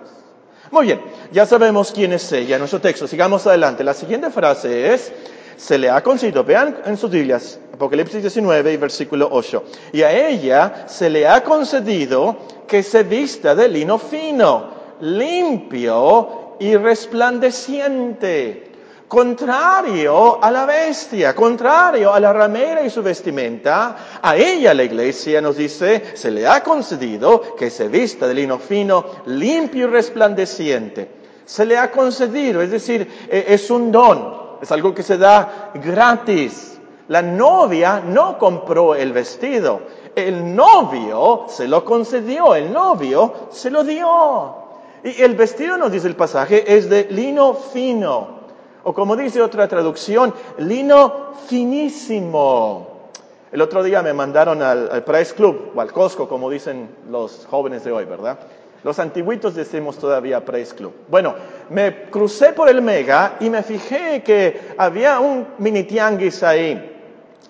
Muy 0.70 0.86
bien, 0.86 1.02
ya 1.32 1.48
sabemos 1.48 1.92
quién 1.92 2.14
es 2.14 2.32
ella 2.32 2.58
en 2.58 2.60
nuestro 2.60 2.80
texto. 2.80 3.08
Sigamos 3.08 3.48
adelante. 3.48 3.84
La 3.84 3.96
siguiente 3.96 4.30
frase 4.30 4.94
es, 4.94 5.12
se 5.58 5.80
le 5.80 5.90
ha 5.90 6.04
concedido, 6.04 6.44
vean 6.44 6.84
en 6.86 6.98
sus 6.98 7.10
Biblias, 7.10 7.60
Apocalipsis 7.74 8.22
19 8.22 8.74
y 8.74 8.78
versículo 8.78 9.28
8, 9.32 9.64
y 9.94 10.04
a 10.04 10.12
ella 10.12 10.86
se 10.86 11.10
le 11.10 11.28
ha 11.28 11.44
concedido 11.44 12.38
que 12.68 12.84
se 12.84 13.02
vista 13.02 13.56
de 13.56 13.70
lino 13.70 13.98
fino 13.98 14.83
limpio 15.02 16.56
y 16.60 16.76
resplandeciente, 16.78 18.72
contrario 19.08 20.44
a 20.44 20.50
la 20.50 20.66
bestia, 20.66 21.36
contrario 21.36 22.12
a 22.14 22.20
la 22.20 22.34
ramera 22.34 22.82
y 22.84 22.90
su 22.90 23.04
vestimenta, 23.04 24.20
a 24.22 24.36
ella 24.36 24.74
la 24.74 24.84
iglesia 24.84 25.42
nos 25.42 25.58
dice, 25.58 26.16
se 26.16 26.32
le 26.32 26.48
ha 26.48 26.64
concedido 26.64 27.56
que 27.56 27.70
se 27.70 27.88
vista 27.90 28.28
de 28.28 28.34
lino 28.34 28.58
fino, 28.60 29.06
limpio 29.26 29.88
y 29.88 29.90
resplandeciente. 29.92 31.10
Se 31.46 31.66
le 31.66 31.78
ha 31.78 31.92
concedido, 31.92 32.62
es 32.62 32.72
decir, 32.72 33.28
e, 33.30 33.46
es 33.50 33.70
un 33.70 33.92
don, 33.92 34.58
es 34.62 34.72
algo 34.72 34.96
que 34.96 35.04
se 35.04 35.18
da 35.18 35.72
gratis. 35.76 36.80
La 37.10 37.22
novia 37.22 38.02
no 38.04 38.38
compró 38.40 38.96
el 38.96 39.12
vestido, 39.12 39.82
el 40.16 40.56
novio 40.56 41.46
se 41.50 41.68
lo 41.68 41.84
concedió, 41.84 42.56
el 42.56 42.72
novio 42.72 43.50
se 43.52 43.70
lo 43.70 43.84
dio. 43.84 44.63
Y 45.04 45.22
el 45.22 45.36
vestido, 45.36 45.78
nos 45.78 45.92
dice 45.92 46.08
el 46.08 46.16
pasaje, 46.16 46.76
es 46.78 46.90
de 46.90 47.08
lino 47.10 47.54
fino. 47.54 48.44
O 48.84 48.94
como 48.94 49.16
dice 49.16 49.42
otra 49.42 49.68
traducción, 49.68 50.34
lino 50.58 51.34
finísimo. 51.48 53.10
El 53.52 53.62
otro 53.62 53.84
día 53.84 54.02
me 54.02 54.14
mandaron 54.14 54.62
al, 54.62 55.04
Price 55.04 55.34
Club 55.36 55.72
o 55.76 55.82
al 55.82 55.92
Costco, 55.92 56.28
como 56.28 56.50
dicen 56.50 56.90
los 57.10 57.46
jóvenes 57.50 57.84
de 57.84 57.92
hoy, 57.92 58.06
¿verdad? 58.06 58.40
Los 58.84 59.00
antiguitos 59.00 59.56
decimos 59.56 59.98
todavía 59.98 60.44
Price 60.44 60.74
Club. 60.74 60.94
Bueno, 61.10 61.36
me 61.70 62.10
crucé 62.10 62.54
por 62.54 62.70
el 62.70 62.82
Mega 62.82 63.38
y 63.40 63.50
me 63.50 63.62
fijé 63.62 64.24
que 64.24 64.74
había 64.78 65.20
un 65.20 65.48
mini 65.60 65.84
tianguis 65.84 66.44
ahí. 66.44 66.92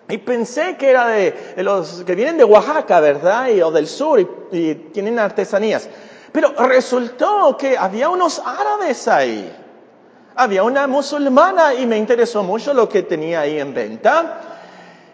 Y 0.10 0.17
pensé 0.17 0.75
que 0.77 0.89
era 0.89 1.07
de, 1.07 1.33
los 1.57 2.03
que 2.03 2.15
vienen 2.15 2.38
de 2.38 2.43
Oaxaca, 2.43 3.00
¿verdad? 3.00 3.48
o 3.63 3.72
del 3.72 3.88
sur 3.88 4.19
y 4.51 4.75
tienen 4.75 5.17
artesanías. 5.17 5.89
Pero 6.34 6.52
resultó 6.68 7.56
que 7.58 7.78
había 7.78 8.10
unos 8.10 8.42
árabes 8.44 9.08
ahí. 9.08 9.56
Había 10.36 10.63
una 10.63 10.88
musulmana 10.88 11.75
y 11.75 11.86
me 11.86 11.96
interesó 11.96 12.42
mucho 12.42 12.74
lo 12.74 12.90
que 12.90 13.04
tenía 13.04 13.42
ahí 13.42 13.60
en 13.60 13.72
venta. 13.72 14.42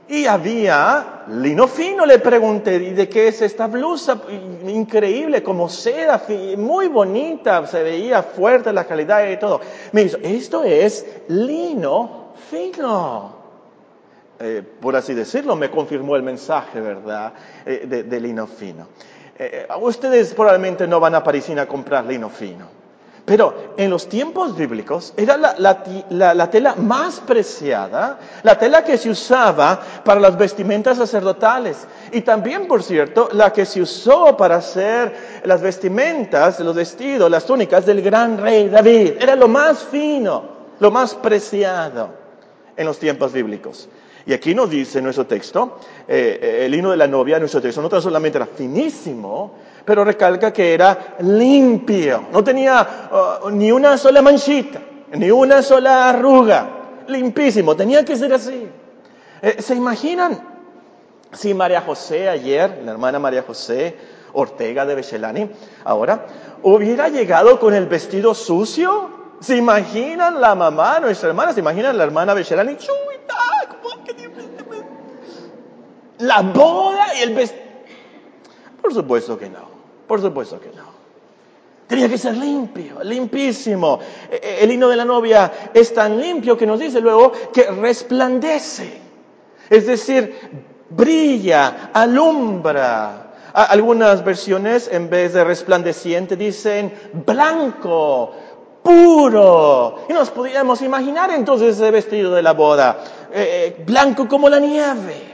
Y 0.07 0.25
había 0.25 1.25
lino 1.27 1.67
fino, 1.67 2.05
le 2.05 2.19
pregunté, 2.19 2.77
¿y 2.77 2.93
de 2.93 3.09
qué 3.09 3.27
es 3.27 3.41
esta 3.41 3.67
blusa? 3.67 4.21
Increíble, 4.65 5.43
como 5.43 5.67
seda, 5.67 6.23
muy 6.57 6.87
bonita, 6.87 7.67
se 7.67 7.83
veía 7.83 8.23
fuerte 8.23 8.71
la 8.71 8.85
calidad 8.85 9.29
y 9.29 9.37
todo. 9.37 9.59
Me 9.91 10.05
dijo, 10.05 10.17
esto 10.23 10.63
es 10.63 11.05
lino 11.27 12.33
fino. 12.49 13.37
Eh, 14.39 14.63
por 14.79 14.95
así 14.95 15.13
decirlo, 15.13 15.57
me 15.57 15.69
confirmó 15.69 16.15
el 16.15 16.23
mensaje, 16.23 16.79
¿verdad? 16.79 17.33
Eh, 17.65 18.05
de 18.07 18.21
lino 18.21 18.47
fino. 18.47 18.87
Eh, 19.39 19.65
eh, 19.69 19.73
ustedes 19.79 20.33
probablemente 20.33 20.85
no 20.85 20.99
van 20.99 21.15
a 21.15 21.23
París 21.23 21.49
a 21.51 21.65
comprar 21.65 22.05
lino 22.05 22.29
fino. 22.29 22.67
Pero 23.23 23.73
en 23.77 23.89
los 23.91 24.09
tiempos 24.09 24.57
bíblicos 24.57 25.13
era 25.15 25.37
la, 25.37 26.49
tela 26.49 26.75
más 26.75 27.19
preciada, 27.19 28.17
la 28.41 28.57
tela 28.57 28.83
que 28.83 28.97
se 28.97 29.09
usaba 29.09 29.79
para 30.03 30.19
las 30.19 30.35
vestimentas 30.35 30.97
sacerdotales 30.97 31.77
y 32.11 32.21
también, 32.21 32.67
por 32.67 32.81
cierto, 32.81 33.29
la 33.33 33.53
que 33.53 33.67
se 33.67 33.83
usó 33.83 34.35
para 34.35 34.55
hacer 34.55 35.41
las 35.43 35.61
vestimentas, 35.61 36.59
los 36.59 36.75
vestidos, 36.75 37.29
las 37.29 37.45
túnicas 37.45 37.85
del 37.85 38.01
gran 38.01 38.39
rey 38.39 38.67
David. 38.67 39.13
Era 39.19 39.35
lo 39.35 39.47
más 39.47 39.83
fino, 39.83 40.43
lo 40.79 40.89
más 40.89 41.13
preciado 41.13 42.09
en 42.75 42.87
los 42.87 42.97
tiempos 42.97 43.31
bíblicos. 43.31 43.87
Y 44.29 44.33
aquí 44.33 44.53
nos 44.53 44.69
dice 44.69 45.01
nuestro 45.01 45.25
texto, 45.25 45.79
eh, 46.07 46.61
el 46.63 46.75
hino 46.75 46.91
de 46.91 46.97
la 46.97 47.07
novia, 47.07 47.39
nuestro 47.39 47.59
texto, 47.59 47.81
no 47.81 47.89
tan 47.89 47.99
solamente 47.99 48.37
era 48.37 48.45
finísimo, 48.45 49.55
pero 49.83 50.05
recalca 50.05 50.53
que 50.53 50.71
era 50.71 51.15
limpio, 51.21 52.25
no 52.31 52.43
tenía 52.43 53.09
uh, 53.43 53.49
ni 53.49 53.71
una 53.71 53.97
sola 53.97 54.21
manchita, 54.21 54.81
ni 55.13 55.31
una 55.31 55.63
sola 55.63 56.09
arruga, 56.09 56.69
limpísimo, 57.07 57.75
tenía 57.75 58.05
que 58.05 58.15
ser 58.15 58.31
así. 58.31 58.67
Eh, 59.41 59.63
¿Se 59.63 59.73
imaginan 59.73 60.39
si 61.33 61.55
María 61.55 61.81
José 61.81 62.29
ayer, 62.29 62.83
la 62.85 62.91
hermana 62.91 63.17
María 63.17 63.41
José 63.41 63.97
Ortega 64.33 64.85
de 64.85 64.93
Bechelani, 64.93 65.49
ahora, 65.85 66.27
hubiera 66.61 67.09
llegado 67.09 67.59
con 67.59 67.73
el 67.73 67.87
vestido 67.87 68.35
sucio? 68.35 69.09
¿Se 69.39 69.57
imaginan 69.57 70.39
la 70.39 70.53
mamá, 70.53 70.99
nuestra 70.99 71.29
hermana, 71.29 71.51
se 71.51 71.61
imaginan 71.61 71.97
la 71.97 72.03
hermana 72.03 72.35
Bechelani? 72.35 72.77
La 76.19 76.41
boda 76.41 77.07
y 77.17 77.23
el 77.23 77.33
vestido. 77.33 77.63
Por 78.81 78.93
supuesto 78.93 79.37
que 79.37 79.49
no, 79.49 79.69
por 80.07 80.21
supuesto 80.21 80.59
que 80.59 80.69
no. 80.69 80.89
Tenía 81.87 82.07
que 82.07 82.17
ser 82.19 82.37
limpio, 82.37 83.03
limpísimo. 83.03 83.99
E, 84.29 84.35
e, 84.35 84.63
el 84.63 84.71
hino 84.71 84.87
de 84.89 84.95
la 84.95 85.05
novia 85.05 85.51
es 85.73 85.93
tan 85.93 86.21
limpio 86.21 86.55
que 86.55 86.67
nos 86.67 86.79
dice 86.79 87.01
luego 87.01 87.31
que 87.51 87.63
resplandece. 87.71 89.01
Es 89.69 89.87
decir, 89.87 90.35
brilla, 90.89 91.89
alumbra. 91.93 93.25
Algunas 93.53 94.23
versiones 94.23 94.87
en 94.91 95.09
vez 95.09 95.33
de 95.33 95.43
resplandeciente 95.43 96.35
dicen 96.35 96.93
blanco, 97.25 98.31
puro. 98.83 100.05
Y 100.07 100.13
nos 100.13 100.29
podíamos 100.29 100.81
imaginar 100.83 101.31
entonces 101.31 101.75
ese 101.75 101.89
vestido 101.89 102.33
de 102.35 102.43
la 102.43 102.53
boda, 102.53 102.99
eh, 103.33 103.75
eh, 103.77 103.83
blanco 103.85 104.27
como 104.27 104.49
la 104.49 104.59
nieve. 104.59 105.28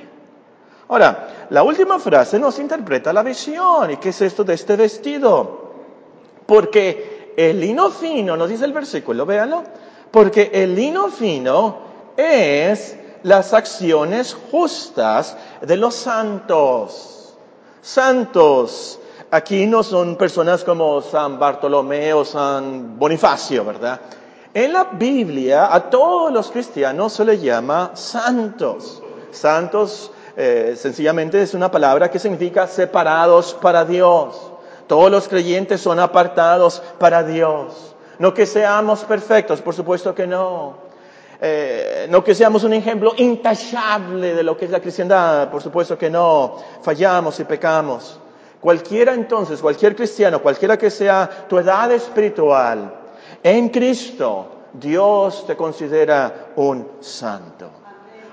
Ahora, 0.88 1.48
la 1.50 1.64
última 1.64 2.00
frase 2.00 2.38
nos 2.40 2.60
interpreta 2.60 3.12
la 3.12 3.24
visión. 3.24 3.92
¿Y 3.92 3.98
qué 3.98 4.10
es 4.10 4.22
esto 4.22 4.44
de 4.44 4.54
este 4.54 4.76
vestido? 4.76 5.72
Porque 6.46 7.34
el 7.36 7.60
lino 7.60 7.90
fino, 7.90 8.38
nos 8.38 8.50
dice 8.50 8.66
el 8.66 8.74
versículo, 8.74 9.26
véanlo, 9.26 9.64
porque 10.12 10.52
el 10.54 10.76
lino 10.76 11.08
fino 11.10 11.78
es 12.16 12.96
las 13.24 13.54
acciones 13.54 14.38
justas 14.52 15.36
de 15.62 15.78
los 15.78 15.96
santos. 15.96 17.36
Santos, 17.82 19.00
aquí 19.32 19.66
no 19.66 19.84
son 19.84 20.16
personas 20.16 20.64
como 20.64 21.02
San 21.02 21.40
Bartolomé 21.40 22.14
o 22.14 22.24
San 22.24 22.98
Bonifacio, 22.98 23.66
¿verdad? 23.66 24.00
En 24.54 24.72
la 24.72 24.86
Biblia 24.86 25.74
a 25.74 25.90
todos 25.90 26.32
los 26.32 26.52
cristianos 26.52 27.14
se 27.14 27.26
les 27.26 27.42
llama 27.42 27.92
santos. 27.96 29.02
Santos 29.32 30.12
eh, 30.38 30.76
sencillamente 30.78 31.42
es 31.42 31.54
una 31.54 31.72
palabra 31.72 32.12
que 32.12 32.20
significa 32.20 32.68
separados 32.68 33.54
para 33.54 33.86
Dios. 33.86 34.52
Todos 34.88 35.10
los 35.10 35.28
creyentes 35.28 35.82
son 35.82 36.00
apartados 36.00 36.82
para 37.00 37.24
Dios. 37.24 37.96
No 38.20 38.34
que 38.34 38.46
seamos 38.46 39.04
perfectos, 39.04 39.62
por 39.62 39.74
supuesto 39.74 40.14
que 40.14 40.28
no. 40.28 40.86
Eh, 41.42 42.08
no 42.10 42.24
que 42.24 42.34
seamos 42.34 42.64
un 42.64 42.74
ejemplo 42.74 43.14
intachable 43.18 44.34
de 44.34 44.44
lo 44.44 44.56
que 44.56 44.66
es 44.66 44.72
la 44.72 44.80
cristiandad, 44.80 45.50
por 45.50 45.62
supuesto 45.62 45.98
que 45.98 46.10
no. 46.10 46.58
Fallamos 46.82 47.40
y 47.40 47.44
pecamos. 47.44 48.20
Cualquiera 48.60 49.14
entonces, 49.14 49.62
cualquier 49.62 49.96
cristiano, 49.96 50.42
cualquiera 50.42 50.78
que 50.78 50.90
sea 50.90 51.30
tu 51.48 51.60
edad 51.60 51.92
espiritual, 51.92 52.94
en 53.44 53.70
Cristo, 53.70 54.48
Dios 54.74 55.46
te 55.46 55.56
considera 55.56 56.48
un 56.56 56.88
santo. 57.00 57.85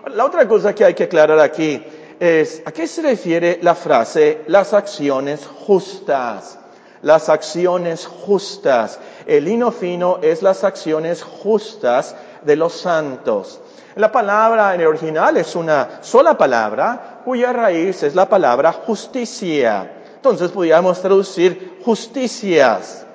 La 0.07 0.25
otra 0.25 0.49
cosa 0.49 0.75
que 0.75 0.85
hay 0.85 0.95
que 0.95 1.05
aclarar 1.05 1.39
aquí 1.39 1.83
es, 2.19 2.61
¿a 2.65 2.73
qué 2.73 2.89
se 2.89 3.03
refiere 3.03 3.61
la 3.63 3.75
frase 3.75 4.43
las 4.49 4.73
acciones 4.75 5.47
justas? 5.47 6.59
Las 7.03 7.29
acciones 7.29 8.07
justas. 8.07 8.99
El 9.27 9.45
lino 9.45 9.71
fino 9.71 10.19
es 10.21 10.43
las 10.43 10.65
acciones 10.65 11.23
justas 11.23 12.17
de 12.43 12.57
los 12.57 12.73
santos. 12.73 13.61
La 13.95 14.11
palabra 14.11 14.75
en 14.75 14.81
el 14.81 14.89
original 14.89 15.37
es 15.37 15.55
una 15.55 16.01
sola 16.01 16.37
palabra 16.37 17.21
cuya 17.25 17.53
raíz 17.53 18.03
es 18.03 18.17
la 18.17 18.29
palabra 18.29 18.73
justicia. 18.73 19.93
Entonces 20.17 20.51
podríamos 20.51 21.01
traducir 21.01 21.79
justicias. 21.85 23.07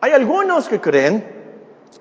Hay 0.00 0.12
algunos 0.12 0.68
que 0.68 0.80
creen 0.80 1.41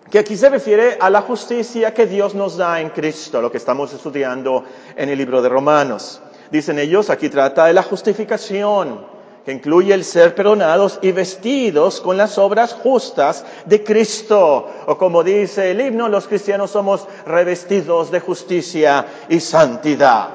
que 0.10 0.20
aquí 0.20 0.36
se 0.36 0.50
refiere 0.50 0.98
a 1.00 1.10
la 1.10 1.22
justicia 1.22 1.94
que 1.94 2.06
Dios 2.06 2.36
nos 2.36 2.58
da 2.58 2.82
en 2.82 2.90
Cristo, 2.90 3.42
lo 3.42 3.52
que 3.52 3.58
estamos 3.58 3.94
estudiando 3.94 4.64
en 4.96 5.10
el 5.10 5.18
libro 5.18 5.42
de 5.42 5.50
Romanos. 5.50 6.22
Dicen 6.52 6.80
ellos, 6.80 7.10
aquí 7.10 7.30
trata 7.30 7.66
de 7.66 7.74
la 7.74 7.84
justificación, 7.84 9.06
que 9.46 9.54
incluye 9.54 9.94
el 9.94 10.04
ser 10.04 10.36
perdonados 10.36 11.00
y 11.02 11.12
vestidos 11.14 12.02
con 12.02 12.18
las 12.18 12.38
obras 12.38 12.74
justas 12.74 13.46
de 13.66 13.84
Cristo. 13.84 14.70
O 14.86 14.98
como 14.98 15.24
dice 15.24 15.72
el 15.72 15.82
himno, 15.82 16.10
los 16.10 16.28
cristianos 16.28 16.72
somos 16.72 17.08
revestidos 17.26 18.12
de 18.12 18.20
justicia 18.20 19.06
y 19.30 19.40
santidad. 19.40 20.30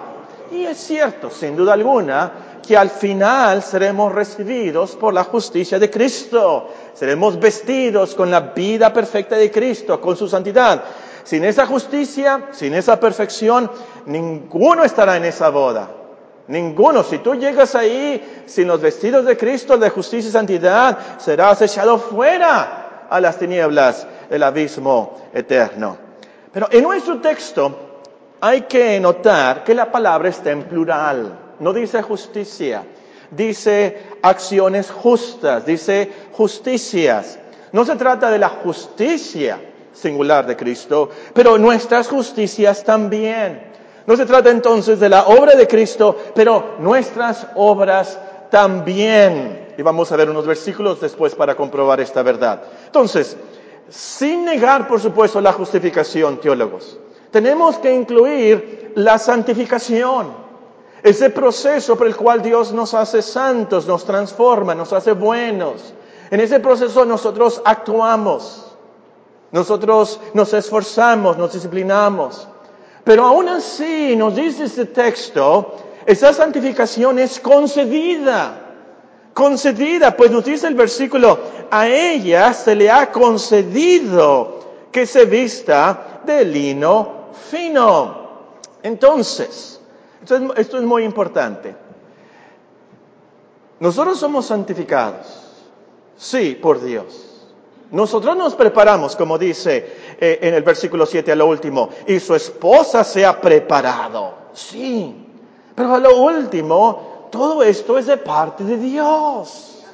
Y 0.50 0.64
es 0.64 0.78
cierto, 0.78 1.30
sin 1.30 1.54
duda 1.54 1.74
alguna, 1.74 2.60
que 2.66 2.76
al 2.76 2.90
final 2.90 3.62
seremos 3.62 4.12
recibidos 4.12 4.96
por 4.96 5.14
la 5.14 5.24
justicia 5.24 5.78
de 5.78 5.90
Cristo. 5.90 6.68
Seremos 6.96 7.38
vestidos 7.38 8.14
con 8.14 8.30
la 8.30 8.40
vida 8.40 8.92
perfecta 8.92 9.36
de 9.36 9.50
Cristo, 9.50 10.00
con 10.00 10.16
su 10.16 10.26
santidad. 10.28 10.82
Sin 11.24 11.44
esa 11.44 11.66
justicia, 11.66 12.48
sin 12.52 12.74
esa 12.74 12.98
perfección, 12.98 13.70
ninguno 14.06 14.82
estará 14.84 15.16
en 15.16 15.24
esa 15.24 15.50
boda. 15.50 15.90
Ninguno. 16.48 17.02
Si 17.02 17.18
tú 17.18 17.34
llegas 17.34 17.74
ahí 17.74 18.44
sin 18.46 18.68
los 18.68 18.80
vestidos 18.80 19.24
de 19.24 19.36
Cristo, 19.36 19.76
de 19.76 19.90
justicia 19.90 20.28
y 20.28 20.32
santidad, 20.32 21.18
serás 21.18 21.60
echado 21.62 21.98
fuera 21.98 23.06
a 23.10 23.20
las 23.20 23.38
tinieblas 23.38 24.06
del 24.30 24.42
abismo 24.42 25.28
eterno. 25.34 25.98
Pero 26.52 26.68
en 26.70 26.82
nuestro 26.82 27.20
texto 27.20 28.02
hay 28.40 28.62
que 28.62 28.98
notar 29.00 29.64
que 29.64 29.74
la 29.74 29.90
palabra 29.90 30.28
está 30.28 30.50
en 30.50 30.62
plural 30.62 31.46
no 31.60 31.72
dice 31.72 32.02
justicia, 32.02 32.84
dice 33.30 34.15
acciones 34.28 34.90
justas, 34.90 35.66
dice 35.66 36.10
justicias. 36.32 37.38
No 37.72 37.84
se 37.84 37.96
trata 37.96 38.30
de 38.30 38.38
la 38.38 38.48
justicia 38.48 39.58
singular 39.92 40.46
de 40.46 40.56
Cristo, 40.56 41.10
pero 41.32 41.58
nuestras 41.58 42.08
justicias 42.08 42.84
también. 42.84 43.74
No 44.06 44.16
se 44.16 44.24
trata 44.24 44.50
entonces 44.50 45.00
de 45.00 45.08
la 45.08 45.24
obra 45.26 45.56
de 45.56 45.66
Cristo, 45.66 46.16
pero 46.34 46.76
nuestras 46.78 47.46
obras 47.56 48.18
también. 48.50 49.74
Y 49.76 49.82
vamos 49.82 50.12
a 50.12 50.16
ver 50.16 50.30
unos 50.30 50.46
versículos 50.46 51.00
después 51.00 51.34
para 51.34 51.54
comprobar 51.56 52.00
esta 52.00 52.22
verdad. 52.22 52.62
Entonces, 52.86 53.36
sin 53.88 54.44
negar, 54.44 54.86
por 54.86 55.00
supuesto, 55.00 55.40
la 55.40 55.52
justificación, 55.52 56.40
teólogos, 56.40 56.98
tenemos 57.30 57.78
que 57.78 57.92
incluir 57.94 58.92
la 58.94 59.18
santificación. 59.18 60.45
Ese 61.02 61.30
proceso 61.30 61.96
por 61.96 62.06
el 62.06 62.16
cual 62.16 62.42
Dios 62.42 62.72
nos 62.72 62.94
hace 62.94 63.22
santos, 63.22 63.86
nos 63.86 64.04
transforma, 64.04 64.74
nos 64.74 64.92
hace 64.92 65.12
buenos. 65.12 65.94
En 66.30 66.40
ese 66.40 66.58
proceso 66.60 67.04
nosotros 67.04 67.62
actuamos, 67.64 68.76
nosotros 69.52 70.18
nos 70.34 70.52
esforzamos, 70.52 71.36
nos 71.36 71.52
disciplinamos. 71.52 72.48
Pero 73.04 73.24
aún 73.24 73.48
así 73.48 74.16
nos 74.16 74.34
dice 74.34 74.64
este 74.64 74.86
texto, 74.86 75.76
esa 76.06 76.32
santificación 76.32 77.18
es 77.18 77.38
concedida. 77.38 78.62
Concedida, 79.32 80.16
pues 80.16 80.30
nos 80.30 80.44
dice 80.44 80.66
el 80.66 80.74
versículo, 80.74 81.38
a 81.70 81.86
ella 81.86 82.52
se 82.52 82.74
le 82.74 82.90
ha 82.90 83.12
concedido 83.12 84.60
que 84.90 85.06
se 85.06 85.26
vista 85.26 86.22
de 86.24 86.44
lino 86.44 87.26
fino. 87.50 88.26
Entonces, 88.82 89.75
esto 90.56 90.78
es, 90.78 90.82
muy 90.82 91.04
importante. 91.04 91.74
Nosotros 93.78 94.18
somos 94.18 94.46
santificados, 94.46 95.26
sí, 96.16 96.58
por 96.60 96.82
Dios. 96.82 97.44
Nosotros 97.90 98.36
nos 98.36 98.54
preparamos, 98.54 99.14
como 99.14 99.38
dice 99.38 100.16
eh, 100.20 100.38
en 100.42 100.54
el 100.54 100.62
versículo 100.62 101.06
7 101.06 101.32
a 101.32 101.36
lo 101.36 101.46
último, 101.46 101.90
y 102.06 102.18
su 102.18 102.34
esposa 102.34 103.04
se 103.04 103.24
ha 103.24 103.40
preparado, 103.40 104.34
sí. 104.52 105.14
Pero 105.74 105.94
a 105.94 105.98
lo 105.98 106.16
último, 106.16 107.28
todo 107.30 107.62
esto 107.62 107.98
es 107.98 108.06
de 108.06 108.16
parte 108.16 108.64
de 108.64 108.76
Dios. 108.78 109.84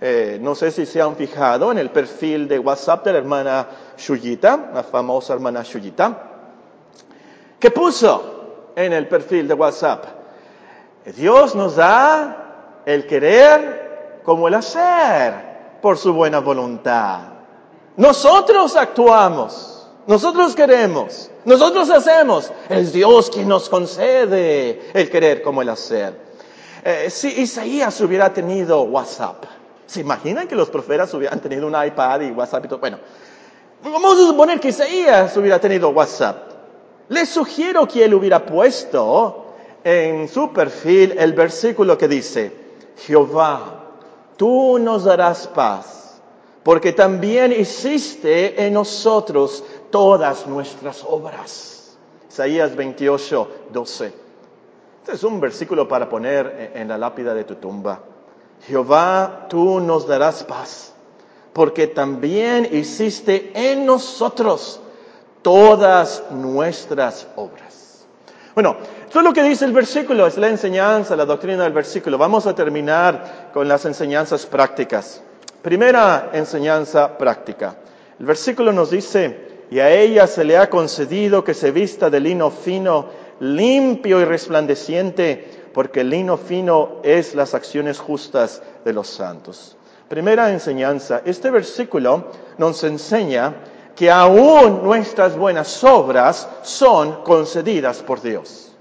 Eh, 0.00 0.38
no 0.42 0.54
sé 0.54 0.70
si 0.70 0.84
se 0.84 1.00
han 1.00 1.16
fijado 1.16 1.70
en 1.70 1.78
el 1.78 1.90
perfil 1.90 2.48
de 2.48 2.58
WhatsApp 2.58 3.04
de 3.04 3.12
la 3.12 3.18
hermana 3.18 3.68
Shuyita, 3.96 4.70
la 4.74 4.82
famosa 4.82 5.32
hermana 5.34 5.62
Shuyita, 5.62 6.32
¿Qué 7.58 7.70
puso 7.70 8.35
en 8.76 8.92
el 8.92 9.08
perfil 9.08 9.48
de 9.48 9.54
WhatsApp. 9.54 10.04
Dios 11.16 11.54
nos 11.54 11.76
da 11.76 12.82
el 12.84 13.06
querer 13.06 14.20
como 14.22 14.48
el 14.48 14.54
hacer 14.54 15.78
por 15.80 15.96
su 15.96 16.12
buena 16.12 16.40
voluntad. 16.40 17.20
Nosotros 17.96 18.76
actuamos, 18.76 19.88
nosotros 20.06 20.54
queremos, 20.54 21.30
nosotros 21.44 21.88
hacemos. 21.90 22.52
Es 22.68 22.92
Dios 22.92 23.30
quien 23.30 23.48
nos 23.48 23.68
concede 23.68 24.90
el 24.92 25.10
querer 25.10 25.42
como 25.42 25.62
el 25.62 25.70
hacer. 25.70 26.26
Eh, 26.84 27.08
si 27.08 27.28
Isaías 27.40 27.98
hubiera 28.02 28.32
tenido 28.32 28.82
WhatsApp, 28.82 29.44
¿se 29.86 30.00
imaginan 30.00 30.46
que 30.46 30.54
los 30.54 30.68
profetas 30.68 31.12
hubieran 31.14 31.40
tenido 31.40 31.66
un 31.66 31.74
iPad 31.74 32.20
y 32.20 32.30
WhatsApp 32.30 32.66
y 32.66 32.68
todo? 32.68 32.78
Bueno, 32.78 32.98
vamos 33.82 34.14
a 34.14 34.26
suponer 34.26 34.60
que 34.60 34.68
Isaías 34.68 35.34
hubiera 35.36 35.58
tenido 35.58 35.88
WhatsApp. 35.88 36.55
Les 37.08 37.28
sugiero 37.28 37.86
que 37.86 38.04
él 38.04 38.14
hubiera 38.14 38.44
puesto 38.44 39.46
en 39.84 40.28
su 40.28 40.52
perfil 40.52 41.14
el 41.16 41.32
versículo 41.34 41.96
que 41.96 42.08
dice, 42.08 42.52
Jehová, 42.96 43.84
tú 44.36 44.78
nos 44.80 45.04
darás 45.04 45.46
paz, 45.46 46.20
porque 46.64 46.92
también 46.92 47.52
hiciste 47.52 48.66
en 48.66 48.72
nosotros 48.72 49.62
todas 49.90 50.48
nuestras 50.48 51.04
obras. 51.04 51.96
Isaías 52.28 52.74
28, 52.74 53.48
12. 53.72 54.06
Este 55.02 55.12
es 55.12 55.22
un 55.22 55.40
versículo 55.40 55.86
para 55.86 56.08
poner 56.08 56.72
en 56.74 56.88
la 56.88 56.98
lápida 56.98 57.32
de 57.34 57.44
tu 57.44 57.54
tumba. 57.54 58.00
Jehová, 58.66 59.46
tú 59.48 59.78
nos 59.78 60.08
darás 60.08 60.42
paz, 60.42 60.92
porque 61.52 61.86
también 61.86 62.68
hiciste 62.72 63.52
en 63.54 63.86
nosotros 63.86 64.80
todas 65.46 66.24
nuestras 66.32 67.28
obras. 67.36 68.04
Bueno, 68.52 68.78
esto 69.06 69.20
es 69.20 69.24
lo 69.24 69.32
que 69.32 69.44
dice 69.44 69.64
el 69.64 69.70
versículo, 69.70 70.26
es 70.26 70.36
la 70.38 70.48
enseñanza, 70.48 71.14
la 71.14 71.24
doctrina 71.24 71.62
del 71.62 71.72
versículo. 71.72 72.18
Vamos 72.18 72.48
a 72.48 72.54
terminar 72.56 73.50
con 73.54 73.68
las 73.68 73.84
enseñanzas 73.84 74.44
prácticas. 74.44 75.22
Primera 75.62 76.30
enseñanza 76.32 77.16
práctica. 77.16 77.76
El 78.18 78.26
versículo 78.26 78.72
nos 78.72 78.90
dice, 78.90 79.60
y 79.70 79.78
a 79.78 79.88
ella 79.88 80.26
se 80.26 80.42
le 80.42 80.58
ha 80.58 80.68
concedido 80.68 81.44
que 81.44 81.54
se 81.54 81.70
vista 81.70 82.10
de 82.10 82.18
lino 82.18 82.50
fino, 82.50 83.06
limpio 83.38 84.20
y 84.20 84.24
resplandeciente, 84.24 85.68
porque 85.72 86.00
el 86.00 86.10
lino 86.10 86.38
fino 86.38 86.96
es 87.04 87.36
las 87.36 87.54
acciones 87.54 88.00
justas 88.00 88.62
de 88.84 88.92
los 88.92 89.06
santos. 89.06 89.76
Primera 90.08 90.50
enseñanza, 90.50 91.22
este 91.24 91.52
versículo 91.52 92.32
nos 92.58 92.82
enseña 92.82 93.54
que 93.96 94.10
aún 94.10 94.82
nuestras 94.84 95.36
buenas 95.36 95.82
obras 95.82 96.48
son 96.62 97.22
concedidas 97.24 98.02
por 98.02 98.20
Dios. 98.20 98.72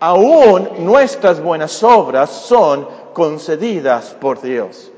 Aún 0.00 0.68
nuestras 0.84 1.40
buenas 1.40 1.82
obras 1.82 2.30
son 2.30 2.88
concedidas 3.12 4.16
por 4.20 4.42
Dios. 4.42 4.90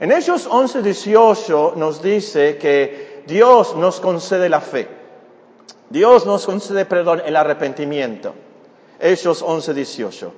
En 0.00 0.10
Hechos 0.10 0.48
11, 0.50 0.82
18 0.82 1.74
nos 1.76 2.02
dice 2.02 2.58
que 2.58 3.22
Dios 3.26 3.76
nos 3.76 4.00
concede 4.00 4.48
la 4.48 4.60
fe. 4.60 4.88
Dios 5.90 6.26
nos 6.26 6.44
concede, 6.44 6.84
perdón, 6.84 7.22
el 7.24 7.36
arrepentimiento. 7.36 8.34
Hechos 9.00 9.42
11, 9.42 9.74
18. 9.74 10.32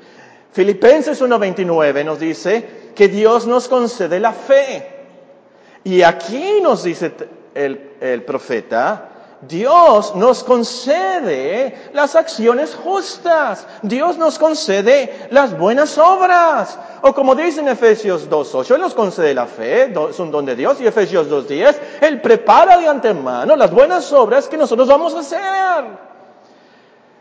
Filipenses 0.53 1.23
1.29 1.23 2.05
nos 2.05 2.19
dice 2.19 2.91
que 2.95 3.09
Dios 3.09 3.47
nos 3.47 3.69
concede 3.69 4.21
la 4.21 4.33
fe. 4.33 4.87
Y 5.85 6.03
aquí 6.03 6.61
nos 6.61 6.83
dice 6.83 7.13
el, 7.55 7.90
el 8.01 8.25
profeta, 8.25 9.11
Dios 9.43 10.15
nos 10.17 10.45
concede 10.45 11.91
las 11.95 12.15
acciones 12.15 12.75
justas. 12.75 13.67
Dios 13.81 14.19
nos 14.19 14.39
concede 14.39 15.29
las 15.31 15.57
buenas 15.57 15.97
obras. 15.97 16.79
O 17.01 17.15
como 17.15 17.35
dice 17.35 17.61
en 17.61 17.69
Efesios 17.69 18.29
2.8, 18.29 18.75
Él 18.75 18.81
nos 18.83 18.95
concede 18.95 19.33
la 19.33 19.47
fe, 19.47 19.93
es 20.11 20.19
un 20.19 20.31
don 20.31 20.45
de 20.45 20.57
Dios. 20.57 20.79
Y 20.81 20.87
Efesios 20.87 21.29
2.10, 21.29 21.77
Él 22.03 22.21
prepara 22.21 22.77
de 22.77 22.89
antemano 22.89 23.57
las 23.57 23.71
buenas 23.71 24.13
obras 24.13 24.47
que 24.47 24.59
nosotros 24.59 24.87
vamos 24.87 25.15
a 25.15 25.21
hacer. 25.21 25.85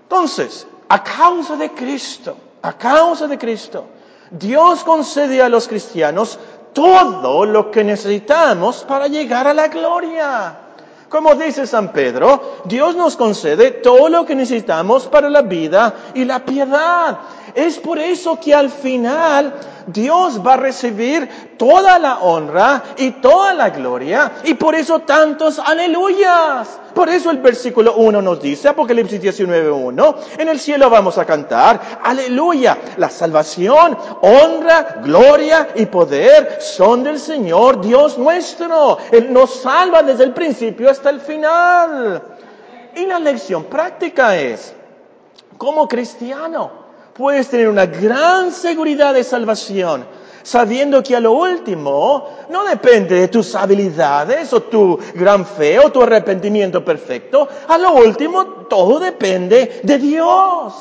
Entonces, 0.03 0.67
a 0.89 1.01
causa 1.01 1.55
de 1.55 1.71
Cristo, 1.71 2.35
a 2.61 2.73
causa 2.73 3.27
de 3.27 3.37
Cristo, 3.37 3.85
Dios 4.31 4.83
concede 4.83 5.41
a 5.41 5.47
los 5.47 5.69
cristianos 5.69 6.37
todo 6.73 7.45
lo 7.45 7.71
que 7.71 7.85
necesitamos 7.85 8.83
para 8.83 9.07
llegar 9.07 9.47
a 9.47 9.53
la 9.53 9.69
gloria. 9.69 10.68
Como 11.09 11.33
dice 11.33 11.65
San 11.65 11.91
Pedro, 11.91 12.57
Dios 12.65 12.95
nos 12.95 13.17
concede 13.17 13.71
todo 13.71 14.09
lo 14.09 14.25
que 14.25 14.35
necesitamos 14.35 15.07
para 15.07 15.29
la 15.29 15.41
vida 15.41 16.11
y 16.13 16.23
la 16.23 16.45
piedad. 16.45 17.17
Es 17.55 17.77
por 17.77 17.99
eso 17.99 18.39
que 18.39 18.53
al 18.53 18.69
final 18.69 19.53
Dios 19.87 20.45
va 20.45 20.53
a 20.53 20.57
recibir 20.57 21.55
toda 21.57 21.97
la 21.99 22.19
honra 22.19 22.83
y 22.97 23.11
toda 23.11 23.53
la 23.53 23.69
gloria 23.69 24.33
y 24.43 24.53
por 24.53 24.75
eso 24.75 24.99
tantos 24.99 25.59
aleluyas. 25.59 26.79
Por 26.93 27.09
eso 27.09 27.31
el 27.31 27.37
versículo 27.37 27.95
1 27.95 28.21
nos 28.21 28.41
dice, 28.41 28.67
Apocalipsis 28.67 29.21
19.1, 29.21 30.15
en 30.37 30.47
el 30.47 30.59
cielo 30.59 30.89
vamos 30.89 31.17
a 31.17 31.25
cantar, 31.25 31.99
aleluya, 32.03 32.77
la 32.97 33.09
salvación, 33.09 33.97
honra, 34.21 35.01
gloria 35.03 35.69
y 35.75 35.85
poder 35.85 36.57
son 36.61 37.03
del 37.03 37.19
Señor 37.19 37.81
Dios 37.81 38.17
nuestro. 38.17 38.97
Él 39.11 39.31
nos 39.31 39.61
salva 39.61 40.03
desde 40.03 40.23
el 40.23 40.33
principio 40.33 40.89
hasta 40.89 41.09
el 41.09 41.21
final. 41.21 42.21
Y 42.95 43.05
la 43.05 43.19
lección 43.19 43.65
práctica 43.65 44.35
es, 44.35 44.73
como 45.57 45.87
cristiano, 45.87 46.78
puedes 47.19 47.49
tener 47.49 47.67
una 47.67 47.85
gran 47.85 48.49
seguridad 48.53 49.13
de 49.13 49.25
salvación 49.25 50.05
sabiendo 50.41 51.03
que 51.03 51.17
a 51.17 51.19
lo 51.19 51.33
último 51.33 52.29
no 52.49 52.63
depende 52.63 53.19
de 53.19 53.27
tus 53.27 53.53
habilidades 53.55 54.53
o 54.53 54.61
tu 54.61 54.97
gran 55.15 55.45
fe 55.45 55.77
o 55.79 55.91
tu 55.91 56.01
arrepentimiento 56.01 56.83
perfecto, 56.83 57.45
a 57.67 57.77
lo 57.77 57.91
último 57.95 58.45
todo 58.69 58.99
depende 58.99 59.81
de 59.83 59.97
Dios, 59.97 60.73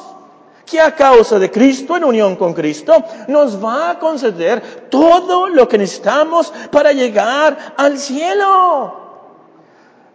que 0.65 0.81
a 0.81 0.95
causa 0.95 1.41
de 1.41 1.51
Cristo, 1.51 1.97
en 1.97 2.05
unión 2.05 2.37
con 2.37 2.55
Cristo, 2.55 2.95
nos 3.27 3.63
va 3.63 3.91
a 3.91 3.99
conceder 3.99 4.87
todo 4.89 5.49
lo 5.49 5.67
que 5.67 5.77
necesitamos 5.77 6.53
para 6.71 6.93
llegar 6.93 7.75
al 7.77 7.99
cielo. 7.99 8.95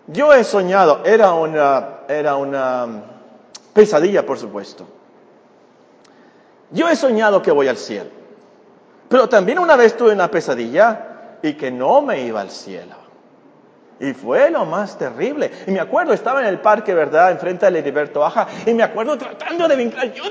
Yo 0.08 0.32
he 0.32 0.46
soñado, 0.46 1.02
era 1.04 1.34
una, 1.34 2.00
era 2.08 2.38
una 2.38 2.88
pesadilla, 3.74 4.26
por 4.26 4.40
supuesto. 4.40 5.03
Yo 6.74 6.90
he 6.90 6.96
soñado 6.96 7.42
que 7.42 7.52
voy 7.52 7.68
al 7.68 7.78
cielo. 7.78 8.10
Pero 9.08 9.30
también 9.30 9.60
una 9.60 9.76
vez 9.76 9.96
tuve 9.96 10.12
una 10.12 10.30
pesadilla 10.30 11.38
y 11.42 11.54
que 11.54 11.70
no 11.70 12.02
me 12.02 12.22
iba 12.22 12.42
al 12.42 12.50
cielo. 12.50 12.96
Y 14.00 14.14
fue 14.14 14.50
lo 14.50 14.66
más 14.66 14.98
terrible. 14.98 15.52
Y 15.68 15.72
me 15.72 15.80
acuerdo, 15.80 16.14
estaba 16.14 16.42
en 16.42 16.48
el 16.48 16.60
parque, 16.60 16.94
¿verdad? 16.96 17.32
Enfrente 17.32 17.68
del 17.68 17.76
Heriberto 17.76 18.22
Baja. 18.22 18.48
Y 18.66 18.74
me 18.74 18.82
acuerdo 18.82 19.18
tratando 19.18 19.68
de 19.68 19.76
vincular. 19.76 20.12
Yo, 20.14 20.24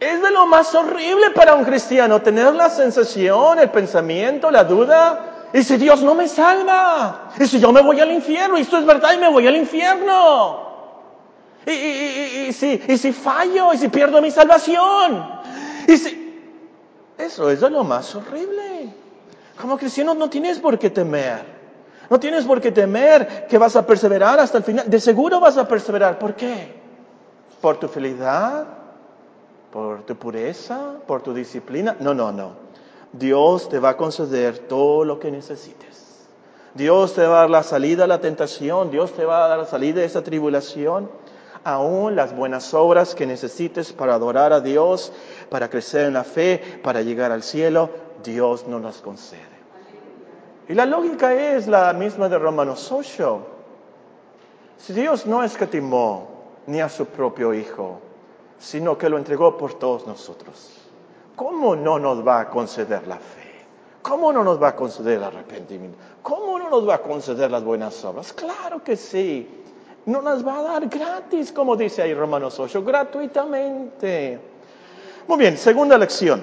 es 0.00 0.20
de 0.20 0.30
lo 0.32 0.46
más 0.46 0.74
horrible 0.74 1.30
para 1.30 1.54
un 1.54 1.64
cristiano 1.64 2.20
tener 2.20 2.52
la 2.54 2.68
sensación, 2.68 3.60
el 3.60 3.70
pensamiento, 3.70 4.50
la 4.50 4.64
duda. 4.64 5.48
Y 5.52 5.62
si 5.62 5.76
Dios 5.76 6.02
no 6.02 6.16
me 6.16 6.26
salva. 6.26 7.30
Y 7.38 7.46
si 7.46 7.60
yo 7.60 7.70
me 7.70 7.80
voy 7.80 8.00
al 8.00 8.10
infierno. 8.10 8.58
Y 8.58 8.62
esto 8.62 8.78
es 8.78 8.84
verdad 8.84 9.12
y 9.14 9.18
me 9.18 9.28
voy 9.28 9.46
al 9.46 9.54
infierno. 9.54 10.71
Y, 11.66 12.52
si, 12.52 12.82
y 12.88 12.98
si 12.98 13.12
fallo. 13.12 13.72
Y 13.72 13.78
si 13.78 13.88
pierdo 13.88 14.20
mi 14.20 14.30
salvación. 14.30 15.24
Y 15.86 15.96
si, 15.96 16.22
eso 17.18 17.50
es 17.50 17.60
lo 17.60 17.84
más 17.84 18.14
horrible. 18.14 18.92
Como 19.60 19.78
cristiano 19.78 20.14
no 20.14 20.28
tienes 20.28 20.58
por 20.58 20.78
qué 20.78 20.90
temer. 20.90 21.52
No 22.10 22.18
tienes 22.18 22.44
por 22.44 22.60
qué 22.60 22.72
temer 22.72 23.46
que 23.46 23.58
vas 23.58 23.76
a 23.76 23.86
perseverar 23.86 24.40
hasta 24.40 24.58
el 24.58 24.64
final. 24.64 24.90
De 24.90 25.00
seguro 25.00 25.40
vas 25.40 25.56
a 25.56 25.68
perseverar. 25.68 26.18
¿Por 26.18 26.34
qué? 26.34 26.74
¿Por 27.60 27.78
tu 27.78 27.88
felicidad? 27.88 28.66
¿Por 29.70 30.02
tu 30.02 30.16
pureza? 30.16 30.96
¿Por 31.06 31.22
tu 31.22 31.32
disciplina? 31.32 31.96
No, 32.00 32.12
no, 32.12 32.32
no. 32.32 32.52
Dios 33.12 33.68
te 33.68 33.78
va 33.78 33.90
a 33.90 33.96
conceder 33.96 34.58
todo 34.58 35.04
lo 35.04 35.18
que 35.18 35.30
necesites. 35.30 36.26
Dios 36.74 37.14
te 37.14 37.22
va 37.22 37.36
a 37.36 37.40
dar 37.42 37.50
la 37.50 37.62
salida 37.62 38.04
a 38.04 38.06
la 38.06 38.20
tentación. 38.20 38.90
Dios 38.90 39.12
te 39.12 39.24
va 39.24 39.44
a 39.44 39.48
dar 39.48 39.58
la 39.58 39.66
salida 39.66 40.00
de 40.00 40.06
esa 40.06 40.22
tribulación 40.22 41.08
aún 41.64 42.16
las 42.16 42.34
buenas 42.34 42.74
obras 42.74 43.14
que 43.14 43.26
necesites 43.26 43.92
para 43.92 44.14
adorar 44.14 44.52
a 44.52 44.60
Dios, 44.60 45.12
para 45.48 45.68
crecer 45.70 46.06
en 46.06 46.14
la 46.14 46.24
fe, 46.24 46.80
para 46.82 47.02
llegar 47.02 47.32
al 47.32 47.42
cielo, 47.42 47.90
Dios 48.22 48.66
no 48.66 48.78
las 48.78 48.98
concede. 48.98 49.40
Y 50.68 50.74
la 50.74 50.86
lógica 50.86 51.34
es 51.34 51.66
la 51.66 51.92
misma 51.92 52.28
de 52.28 52.38
Romanos 52.38 52.90
8. 52.90 53.46
Si 54.78 54.92
Dios 54.92 55.26
no 55.26 55.42
escatimó 55.42 56.28
ni 56.66 56.80
a 56.80 56.88
su 56.88 57.06
propio 57.06 57.52
Hijo, 57.52 58.00
sino 58.58 58.96
que 58.96 59.08
lo 59.08 59.18
entregó 59.18 59.56
por 59.56 59.74
todos 59.74 60.06
nosotros, 60.06 60.78
¿cómo 61.36 61.76
no 61.76 61.98
nos 61.98 62.26
va 62.26 62.40
a 62.40 62.48
conceder 62.48 63.06
la 63.06 63.16
fe? 63.16 63.42
¿Cómo 64.02 64.32
no 64.32 64.42
nos 64.42 64.60
va 64.60 64.68
a 64.68 64.76
conceder 64.76 65.18
el 65.18 65.24
arrepentimiento? 65.24 65.96
¿Cómo 66.22 66.58
no 66.58 66.68
nos 66.68 66.88
va 66.88 66.96
a 66.96 67.02
conceder 67.02 67.50
las 67.50 67.62
buenas 67.62 68.04
obras? 68.04 68.32
Claro 68.32 68.82
que 68.82 68.96
sí 68.96 69.61
no 70.06 70.20
las 70.20 70.46
va 70.46 70.58
a 70.58 70.62
dar 70.62 70.88
gratis, 70.88 71.52
como 71.52 71.76
dice 71.76 72.02
ahí 72.02 72.14
Romanos 72.14 72.58
8, 72.58 72.82
gratuitamente. 72.82 74.38
Muy 75.28 75.38
bien, 75.38 75.56
segunda 75.56 75.96
lección. 75.96 76.42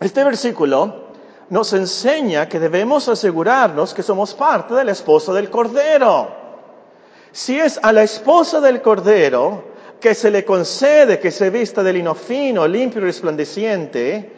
Este 0.00 0.22
versículo 0.22 1.08
nos 1.50 1.72
enseña 1.72 2.48
que 2.48 2.60
debemos 2.60 3.08
asegurarnos 3.08 3.94
que 3.94 4.02
somos 4.02 4.34
parte 4.34 4.74
de 4.74 4.84
la 4.84 4.92
esposa 4.92 5.32
del 5.32 5.50
Cordero. 5.50 6.28
Si 7.32 7.58
es 7.58 7.80
a 7.82 7.92
la 7.92 8.02
esposa 8.02 8.60
del 8.60 8.80
Cordero 8.80 9.64
que 10.00 10.14
se 10.14 10.30
le 10.30 10.44
concede 10.44 11.18
que 11.18 11.30
se 11.30 11.50
vista 11.50 11.82
de 11.82 11.92
lino 11.92 12.14
fino, 12.14 12.66
limpio 12.68 13.00
y 13.00 13.04
resplandeciente, 13.04 14.37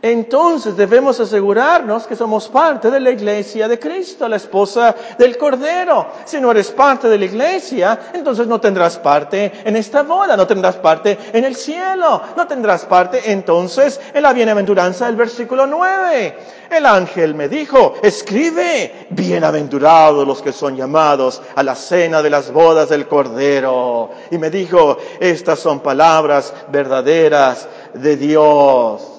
entonces 0.00 0.76
debemos 0.76 1.18
asegurarnos 1.18 2.06
que 2.06 2.14
somos 2.14 2.48
parte 2.48 2.88
de 2.88 3.00
la 3.00 3.10
iglesia 3.10 3.66
de 3.66 3.80
Cristo, 3.80 4.28
la 4.28 4.36
esposa 4.36 4.94
del 5.18 5.36
Cordero. 5.36 6.06
Si 6.24 6.40
no 6.40 6.52
eres 6.52 6.70
parte 6.70 7.08
de 7.08 7.18
la 7.18 7.24
iglesia, 7.24 7.98
entonces 8.12 8.46
no 8.46 8.60
tendrás 8.60 8.96
parte 8.98 9.50
en 9.64 9.74
esta 9.74 10.04
boda, 10.04 10.36
no 10.36 10.46
tendrás 10.46 10.76
parte 10.76 11.18
en 11.32 11.44
el 11.44 11.56
cielo, 11.56 12.22
no 12.36 12.46
tendrás 12.46 12.84
parte 12.84 13.32
entonces 13.32 14.00
en 14.14 14.22
la 14.22 14.32
bienaventuranza 14.32 15.06
del 15.06 15.16
versículo 15.16 15.66
9. 15.66 16.38
El 16.70 16.86
ángel 16.86 17.34
me 17.34 17.48
dijo, 17.48 17.94
escribe, 18.00 19.08
bienaventurados 19.10 20.24
los 20.24 20.42
que 20.42 20.52
son 20.52 20.76
llamados 20.76 21.42
a 21.56 21.62
la 21.64 21.74
cena 21.74 22.22
de 22.22 22.30
las 22.30 22.52
bodas 22.52 22.88
del 22.88 23.08
Cordero. 23.08 24.10
Y 24.30 24.38
me 24.38 24.48
dijo, 24.48 24.96
estas 25.18 25.58
son 25.58 25.80
palabras 25.80 26.54
verdaderas 26.70 27.66
de 27.94 28.16
Dios. 28.16 29.17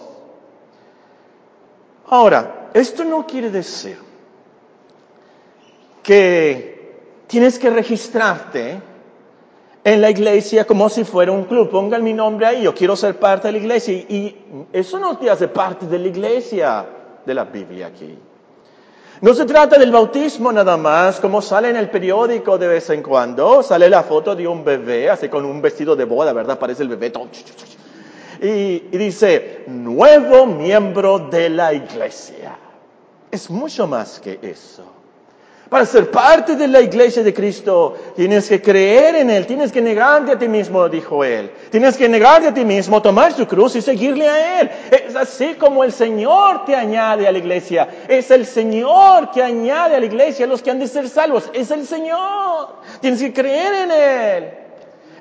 Ahora, 2.10 2.70
esto 2.74 3.04
no 3.04 3.26
quiere 3.26 3.50
decir 3.52 3.98
que 6.02 6.98
tienes 7.28 7.60
que 7.60 7.70
registrarte 7.70 8.82
en 9.84 10.02
la 10.02 10.10
iglesia 10.10 10.66
como 10.66 10.90
si 10.90 11.04
fuera 11.04 11.32
un 11.32 11.46
club. 11.46 11.70
Pongan 11.70 12.04
mi 12.04 12.14
nombre 12.14 12.48
ahí, 12.48 12.64
yo 12.64 12.74
quiero 12.74 12.96
ser 12.96 13.20
parte 13.20 13.48
de 13.48 13.52
la 13.54 13.58
iglesia. 13.60 13.94
Y 13.94 14.36
eso 14.74 14.98
no 15.00 15.18
te 15.18 15.30
hace 15.30 15.48
parte 15.48 15.86
de 15.86 16.00
la 16.00 16.08
iglesia 16.08 16.86
de 17.26 17.34
la 17.34 17.46
Biblia 17.46 17.88
aquí. 17.88 18.18
No 19.22 19.34
se 19.34 19.46
trata 19.46 19.78
del 19.78 19.92
bautismo 19.92 20.52
nada 20.52 20.78
más, 20.78 21.20
como 21.20 21.42
sale 21.42 21.70
en 21.70 21.76
el 21.76 21.90
periódico 21.90 22.58
de 22.58 22.70
vez 22.70 22.90
en 22.90 23.04
cuando, 23.04 23.62
sale 23.62 23.90
la 23.90 24.02
foto 24.02 24.34
de 24.34 24.48
un 24.48 24.64
bebé, 24.64 25.10
así 25.10 25.28
con 25.28 25.44
un 25.44 25.62
vestido 25.62 25.94
de 25.96 26.06
boda, 26.06 26.32
¿verdad? 26.32 26.58
Parece 26.58 26.84
el 26.84 26.90
bebé 26.90 27.10
todo 27.10 27.28
y, 28.42 28.80
dice, 28.98 29.64
nuevo 29.68 30.46
miembro 30.46 31.20
de 31.20 31.50
la 31.50 31.74
iglesia. 31.74 32.58
Es 33.32 33.50
mucho 33.50 33.86
más 33.88 34.20
que 34.20 34.40
eso. 34.42 34.84
Para 35.70 35.86
ser 35.86 36.10
parte 36.10 36.56
de 36.56 36.68
la 36.68 36.82
iglesia 36.82 37.22
de 37.22 37.32
Cristo, 37.32 37.96
tienes 38.16 38.50
que 38.50 38.60
creer 38.60 39.18
en 39.18 39.30
Él, 39.30 39.46
tienes 39.46 39.72
que 39.72 39.82
negarte 39.82 40.32
a 40.32 40.40
ti 40.40 40.48
mismo, 40.48 40.90
dijo 40.90 41.24
Él. 41.24 41.52
Tienes 41.70 41.96
que 41.96 42.10
negarte 42.10 42.48
a 42.48 42.54
ti 42.54 42.66
mismo, 42.66 43.00
tomar 43.04 43.34
tu 43.36 43.48
cruz 43.48 43.76
y 43.76 43.82
seguirle 43.84 44.28
a 44.28 44.62
Él. 44.62 44.72
Es 44.90 45.16
así 45.16 45.54
como 45.60 45.84
el 45.84 45.92
Señor 45.92 46.66
te 46.66 46.76
añade 46.76 47.28
a 47.28 47.32
la 47.32 47.38
iglesia. 47.38 47.88
Es 48.08 48.32
el 48.32 48.48
Señor 48.48 49.30
que 49.30 49.44
añade 49.44 49.96
a 49.96 50.00
la 50.00 50.08
iglesia 50.08 50.46
a 50.46 50.48
los 50.50 50.64
que 50.64 50.72
han 50.72 50.80
de 50.80 50.88
ser 50.88 51.08
salvos. 51.08 51.52
Es 51.54 51.70
el 51.70 51.86
Señor. 51.86 52.70
Tienes 53.00 53.22
que 53.22 53.32
creer 53.32 53.74
en 53.76 53.92
Él. 53.92 54.59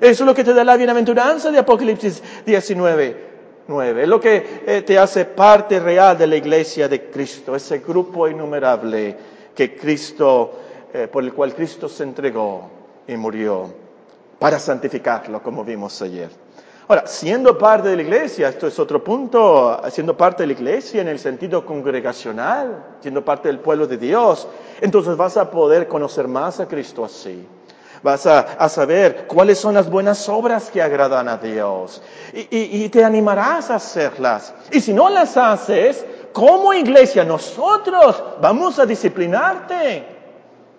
Eso 0.01 0.23
es 0.23 0.27
lo 0.27 0.33
que 0.33 0.43
te 0.43 0.53
da 0.53 0.63
la 0.63 0.77
bienaventuranza 0.77 1.51
de 1.51 1.59
Apocalipsis 1.59 2.21
19. 2.45 3.29
9. 3.69 4.01
Es 4.01 4.07
lo 4.07 4.19
que 4.19 4.63
eh, 4.65 4.81
te 4.81 4.97
hace 4.97 5.25
parte 5.25 5.79
real 5.79 6.17
de 6.17 6.25
la 6.25 6.35
iglesia 6.35 6.89
de 6.89 7.09
Cristo, 7.09 7.55
ese 7.55 7.79
grupo 7.79 8.27
innumerable 8.27 9.15
que 9.53 9.75
Cristo, 9.75 10.53
eh, 10.91 11.07
por 11.07 11.23
el 11.23 11.33
cual 11.33 11.53
Cristo 11.53 11.87
se 11.87 12.03
entregó 12.03 12.67
y 13.07 13.15
murió 13.15 13.71
para 14.39 14.57
santificarlo, 14.57 15.43
como 15.43 15.63
vimos 15.63 16.01
ayer. 16.01 16.29
Ahora, 16.87 17.05
siendo 17.05 17.55
parte 17.55 17.89
de 17.89 17.97
la 17.97 18.01
iglesia, 18.01 18.49
esto 18.49 18.65
es 18.65 18.79
otro 18.79 19.03
punto, 19.03 19.79
siendo 19.91 20.17
parte 20.17 20.41
de 20.41 20.47
la 20.47 20.53
iglesia 20.53 21.01
en 21.01 21.07
el 21.07 21.19
sentido 21.19 21.63
congregacional, 21.63 22.95
siendo 23.01 23.23
parte 23.23 23.49
del 23.49 23.59
pueblo 23.59 23.85
de 23.85 23.97
Dios, 23.97 24.47
entonces 24.81 25.15
vas 25.15 25.37
a 25.37 25.51
poder 25.51 25.87
conocer 25.87 26.27
más 26.27 26.59
a 26.59 26.67
Cristo 26.67 27.05
así. 27.05 27.45
Vas 28.01 28.25
a, 28.25 28.69
saber 28.69 29.25
cuáles 29.27 29.59
son 29.59 29.73
las 29.73 29.89
buenas 29.89 30.29
obras 30.29 30.69
que 30.69 30.81
agradan 30.81 31.27
a 31.27 31.37
Dios. 31.37 32.01
Y, 32.33 32.47
y 32.51 32.89
te 32.89 33.03
animarás 33.03 33.69
a 33.69 33.75
hacerlas. 33.75 34.53
Y 34.71 34.79
si 34.79 34.93
no 34.93 35.09
las 35.09 35.35
haces, 35.37 36.05
como 36.31 36.73
iglesia 36.73 37.25
nosotros 37.25 38.23
vamos 38.41 38.79
a 38.79 38.85
disciplinarte. 38.85 40.05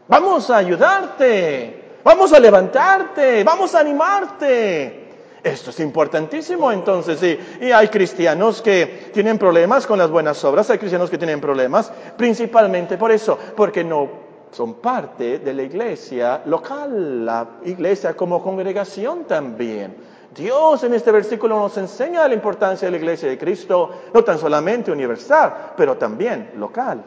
Vamos 0.09 0.51
a 0.51 0.57
ayudarte. 0.57 1.99
Vamos 2.03 2.33
a 2.33 2.41
levantarte. 2.41 3.45
Vamos 3.45 3.75
a 3.75 3.81
animarte. 3.81 5.01
Esto 5.43 5.71
es 5.71 5.81
importantísimo 5.81 6.71
entonces, 6.71 7.19
sí. 7.19 7.39
Y 7.61 7.71
hay 7.73 7.89
cristianos 7.89 8.61
que 8.61 9.11
tienen 9.13 9.39
problemas 9.39 9.87
con 9.87 9.99
las 9.99 10.11
buenas 10.11 10.43
obras, 10.45 10.69
hay 10.69 10.79
cristianos 10.79 11.09
que 11.09 11.17
tienen 11.17 11.41
problemas 11.41 11.91
principalmente 12.17 12.99
por 12.99 13.11
eso, 13.11 13.39
porque 13.57 13.83
no 13.83 14.30
son 14.51 14.75
parte 14.75 15.39
de 15.39 15.55
la 15.55 15.63
iglesia 15.63 16.43
local, 16.47 17.25
la 17.25 17.47
iglesia 17.65 18.15
como 18.15 18.43
congregación 18.43 19.25
también. 19.25 19.97
Dios 20.35 20.85
en 20.85 20.95
este 20.95 21.11
versículo 21.11 21.59
nos 21.59 21.77
enseña 21.77 22.27
la 22.27 22.35
importancia 22.35 22.87
de 22.87 22.93
la 22.93 22.99
iglesia 22.99 23.29
de 23.29 23.39
Cristo, 23.39 23.91
no 24.15 24.23
tan 24.23 24.39
solamente 24.39 24.93
universal, 24.93 25.73
pero 25.77 25.97
también 25.97 26.53
local. 26.57 27.03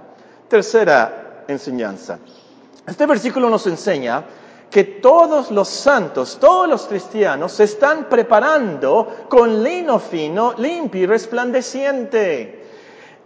Tercera 0.48 1.44
enseñanza. 1.48 2.20
Este 2.86 3.06
versículo 3.06 3.50
nos 3.50 3.66
enseña 3.68 4.24
que 4.70 4.84
todos 4.84 5.52
los 5.52 5.70
santos, 5.70 6.38
todos 6.40 6.68
los 6.68 6.88
cristianos 6.88 7.54
se 7.54 7.66
están 7.66 8.10
preparando 8.10 9.26
con 9.30 9.64
lino 9.64 10.00
fino, 10.00 10.54
limpio 10.58 11.04
y 11.04 11.06
resplandeciente. 11.06 12.66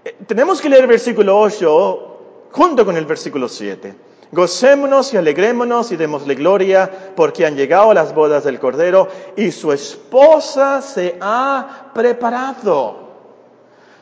Eh, 0.03 0.15
tenemos 0.27 0.61
que 0.61 0.69
leer 0.69 0.83
el 0.83 0.89
versículo 0.89 1.39
8 1.39 2.17
junto 2.51 2.85
con 2.85 2.97
el 2.97 3.05
versículo 3.05 3.47
7. 3.47 4.06
Gocémonos 4.31 5.13
y 5.13 5.17
alegrémonos 5.17 5.91
y 5.91 5.95
démosle 5.95 6.35
gloria 6.35 6.89
porque 7.15 7.45
han 7.45 7.55
llegado 7.55 7.93
las 7.93 8.13
bodas 8.13 8.43
del 8.43 8.59
Cordero 8.59 9.07
y 9.37 9.51
su 9.51 9.71
esposa 9.71 10.81
se 10.81 11.17
ha 11.21 11.91
preparado. 11.93 13.07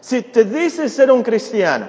Si 0.02 0.24
te 0.24 0.46
dices 0.46 0.94
ser 0.94 1.12
un 1.12 1.22
cristiano 1.22 1.88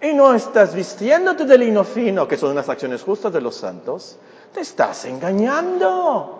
y 0.00 0.12
no 0.12 0.34
estás 0.34 0.74
vistiéndote 0.74 1.46
de 1.46 1.56
lino 1.56 1.84
fino, 1.84 2.28
que 2.28 2.36
son 2.36 2.54
las 2.54 2.68
acciones 2.68 3.02
justas 3.02 3.32
de 3.32 3.40
los 3.40 3.54
santos, 3.54 4.18
te 4.52 4.60
estás 4.60 5.06
engañando. 5.06 6.38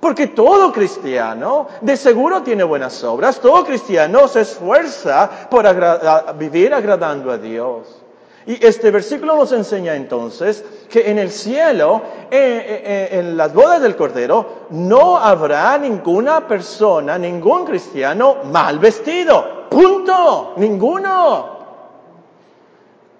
Porque 0.00 0.26
todo 0.26 0.72
cristiano 0.72 1.68
de 1.80 1.96
seguro 1.96 2.42
tiene 2.42 2.64
buenas 2.64 3.02
obras, 3.04 3.40
todo 3.40 3.64
cristiano 3.64 4.26
se 4.28 4.40
esfuerza 4.42 5.48
por 5.48 5.64
vivir 6.36 6.74
agradando 6.74 7.30
a 7.30 7.38
Dios. 7.38 8.01
Y 8.46 8.64
este 8.64 8.90
versículo 8.90 9.36
nos 9.36 9.52
enseña 9.52 9.94
entonces 9.94 10.64
que 10.90 11.10
en 11.10 11.18
el 11.18 11.30
cielo, 11.30 12.02
eh, 12.30 12.30
eh, 12.32 12.82
eh, 12.84 13.18
en 13.20 13.36
las 13.36 13.54
bodas 13.54 13.80
del 13.80 13.94
Cordero, 13.94 14.66
no 14.70 15.16
habrá 15.16 15.78
ninguna 15.78 16.46
persona, 16.48 17.18
ningún 17.18 17.64
cristiano 17.64 18.38
mal 18.44 18.78
vestido. 18.78 19.68
Punto. 19.70 20.54
Ninguno. 20.56 21.52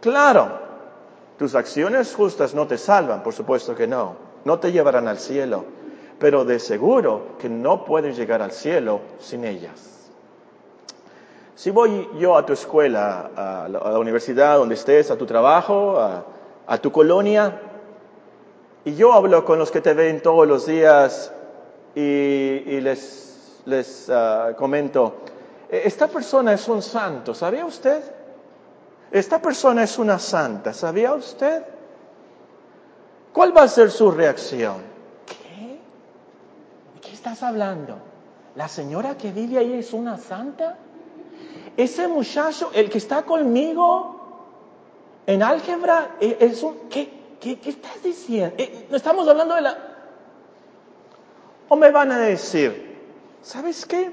Claro, 0.00 0.58
tus 1.38 1.54
acciones 1.54 2.14
justas 2.14 2.54
no 2.54 2.66
te 2.66 2.76
salvan, 2.76 3.22
por 3.22 3.32
supuesto 3.32 3.74
que 3.74 3.87
no. 3.87 4.16
No 4.44 4.58
te 4.58 4.72
llevarán 4.72 5.06
al 5.06 5.18
cielo. 5.18 5.64
Pero 6.18 6.44
de 6.44 6.58
seguro 6.58 7.37
que 7.38 7.48
no 7.48 7.85
puedes 7.85 8.16
llegar 8.16 8.42
al 8.42 8.52
cielo 8.52 9.00
sin 9.20 9.44
ellas. 9.44 10.01
Si 11.54 11.70
voy 11.70 12.08
yo 12.18 12.36
a 12.36 12.46
tu 12.46 12.54
escuela, 12.54 13.30
a 13.36 13.68
la, 13.68 13.98
universidad 13.98 14.56
donde 14.56 14.74
estés, 14.74 15.10
a 15.10 15.18
tu 15.18 15.26
trabajo, 15.26 15.98
a, 16.00 16.78
tu 16.78 16.90
colonia, 16.90 17.60
y 18.84 18.94
yo 18.94 19.12
hablo 19.12 19.44
con 19.44 19.58
los 19.58 19.70
que 19.70 19.80
te 19.80 19.92
ven 19.92 20.22
todos 20.22 20.48
los 20.48 20.66
días 20.66 21.32
y, 21.94 22.80
les, 22.80 23.60
les 23.66 24.08
ah, 24.08 24.54
comento, 24.56 25.16
e, 25.68 25.82
esta 25.84 26.08
persona 26.08 26.54
es 26.54 26.66
un 26.68 26.80
santo, 26.80 27.34
¿sabía 27.34 27.66
usted? 27.66 28.02
Esta 29.10 29.40
persona 29.42 29.82
es 29.82 29.98
una 29.98 30.18
santa, 30.18 30.72
¿sabía 30.72 31.12
usted? 31.12 31.62
¿Cuál 33.32 33.54
va 33.54 33.64
a 33.64 33.68
ser 33.68 33.90
su 33.90 34.10
reacción? 34.10 34.76
¿Qué? 35.26 35.78
¿De 36.94 37.00
qué 37.02 37.12
estás 37.12 37.42
hablando? 37.42 37.98
¿La 38.56 38.68
señora 38.68 39.18
que 39.18 39.32
vive 39.32 39.58
ahí 39.58 39.74
es 39.74 39.92
una 39.92 40.16
santa? 40.16 40.78
Ese 41.76 42.08
muchacho, 42.08 42.70
el 42.74 42.90
que 42.90 42.98
está 42.98 43.22
conmigo 43.22 44.20
en 45.26 45.42
álgebra, 45.42 46.16
e, 46.20 46.37
es 46.40 46.62
un, 46.62 46.88
¿qué, 46.90 47.08
qué, 47.40 47.58
estás 47.64 48.02
diciendo? 48.02 48.54
Eh, 48.58 48.87
no 48.90 48.96
estamos 48.96 49.26
hablando 49.28 49.54
de 49.54 49.62
la... 49.62 49.78
O 51.68 51.76
me 51.76 51.90
van 51.90 52.12
a 52.12 52.18
decir, 52.18 52.98
¿sabes 53.40 53.87
qué? 53.87 54.12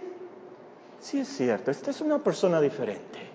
Sí 1.02 1.20
es 1.20 1.28
cierto, 1.28 1.72
esta 1.72 1.92
es 1.92 2.02
una 2.02 2.20
persona 2.20 2.62
diferente. 2.62 3.30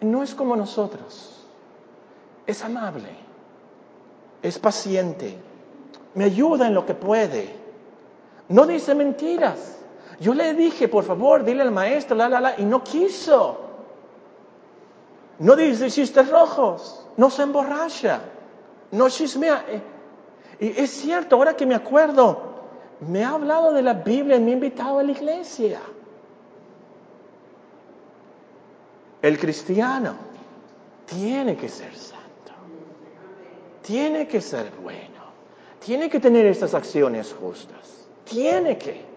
No 0.00 0.22
es 0.22 0.34
como 0.34 0.56
nosotros. 0.56 1.46
Es 2.46 2.64
amable. 2.64 3.10
Es 4.42 4.58
paciente. 4.58 5.36
Me 6.14 6.24
ayuda 6.24 6.66
en 6.66 6.74
lo 6.74 6.86
que 6.86 6.94
puede. 6.94 7.54
No 8.48 8.66
dice 8.66 8.94
mentiras. 8.94 9.79
Yo 10.20 10.34
le 10.34 10.52
dije, 10.52 10.86
por 10.86 11.04
favor, 11.04 11.44
dile 11.44 11.62
al 11.62 11.70
maestro, 11.70 12.14
la, 12.14 12.28
la, 12.28 12.40
la, 12.40 12.60
y 12.60 12.64
no 12.64 12.84
quiso. 12.84 13.58
No 15.38 15.56
dice 15.56 15.90
chistes 15.90 16.28
rojos, 16.30 17.06
no 17.16 17.30
se 17.30 17.42
emborracha, 17.42 18.20
no 18.90 19.08
chismea. 19.08 19.64
Eh, 19.66 19.82
y 20.60 20.78
es 20.78 20.90
cierto, 20.90 21.36
ahora 21.36 21.56
que 21.56 21.64
me 21.64 21.74
acuerdo, 21.74 22.50
me 23.00 23.24
ha 23.24 23.30
hablado 23.30 23.72
de 23.72 23.80
la 23.80 23.94
Biblia 23.94 24.36
y 24.36 24.40
me 24.40 24.50
ha 24.50 24.54
invitado 24.54 24.98
a 24.98 25.02
la 25.02 25.12
iglesia. 25.12 25.80
El 29.22 29.38
cristiano 29.38 30.14
tiene 31.06 31.56
que 31.56 31.70
ser 31.70 31.96
santo, 31.96 32.52
tiene 33.80 34.28
que 34.28 34.42
ser 34.42 34.70
bueno, 34.82 35.22
tiene 35.78 36.10
que 36.10 36.20
tener 36.20 36.44
estas 36.44 36.74
acciones 36.74 37.32
justas, 37.32 38.06
tiene 38.24 38.76
que. 38.76 39.09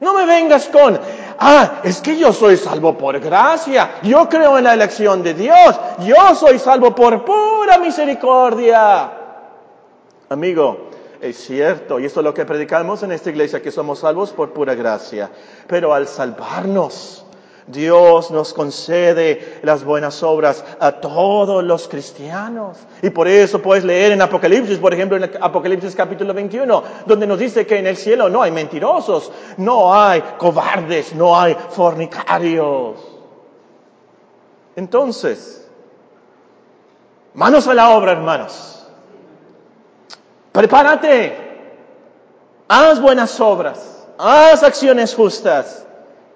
No 0.00 0.12
me 0.12 0.26
vengas 0.26 0.68
con, 0.68 0.98
ah, 1.38 1.80
es 1.82 2.00
que 2.00 2.18
yo 2.18 2.32
soy 2.32 2.56
salvo 2.56 2.96
por 2.98 3.18
gracia, 3.18 3.98
yo 4.02 4.28
creo 4.28 4.58
en 4.58 4.64
la 4.64 4.74
elección 4.74 5.22
de 5.22 5.34
Dios, 5.34 5.80
yo 6.00 6.34
soy 6.34 6.58
salvo 6.58 6.94
por 6.94 7.24
pura 7.24 7.78
misericordia. 7.78 9.10
Amigo, 10.28 10.90
es 11.20 11.38
cierto, 11.38 11.98
y 11.98 12.04
esto 12.04 12.20
es 12.20 12.24
lo 12.24 12.34
que 12.34 12.44
predicamos 12.44 13.02
en 13.02 13.12
esta 13.12 13.30
iglesia, 13.30 13.62
que 13.62 13.70
somos 13.70 14.00
salvos 14.00 14.32
por 14.32 14.52
pura 14.52 14.74
gracia, 14.74 15.30
pero 15.66 15.94
al 15.94 16.06
salvarnos, 16.06 17.25
Dios 17.66 18.30
nos 18.30 18.54
concede 18.54 19.58
las 19.62 19.82
buenas 19.82 20.22
obras 20.22 20.64
a 20.78 20.92
todos 20.92 21.64
los 21.64 21.88
cristianos. 21.88 22.78
Y 23.02 23.10
por 23.10 23.26
eso 23.26 23.60
puedes 23.60 23.84
leer 23.84 24.12
en 24.12 24.22
Apocalipsis, 24.22 24.78
por 24.78 24.94
ejemplo, 24.94 25.16
en 25.16 25.24
Apocalipsis 25.40 25.96
capítulo 25.96 26.32
21, 26.32 26.82
donde 27.06 27.26
nos 27.26 27.38
dice 27.38 27.66
que 27.66 27.78
en 27.78 27.88
el 27.88 27.96
cielo 27.96 28.28
no 28.28 28.42
hay 28.42 28.52
mentirosos, 28.52 29.32
no 29.56 29.92
hay 29.92 30.22
cobardes, 30.38 31.14
no 31.14 31.38
hay 31.38 31.56
fornicarios. 31.70 32.98
Entonces, 34.76 35.68
manos 37.34 37.66
a 37.66 37.74
la 37.74 37.90
obra, 37.90 38.12
hermanos. 38.12 38.86
Prepárate. 40.52 41.44
Haz 42.68 43.00
buenas 43.00 43.40
obras. 43.40 44.06
Haz 44.18 44.62
acciones 44.62 45.14
justas. 45.14 45.85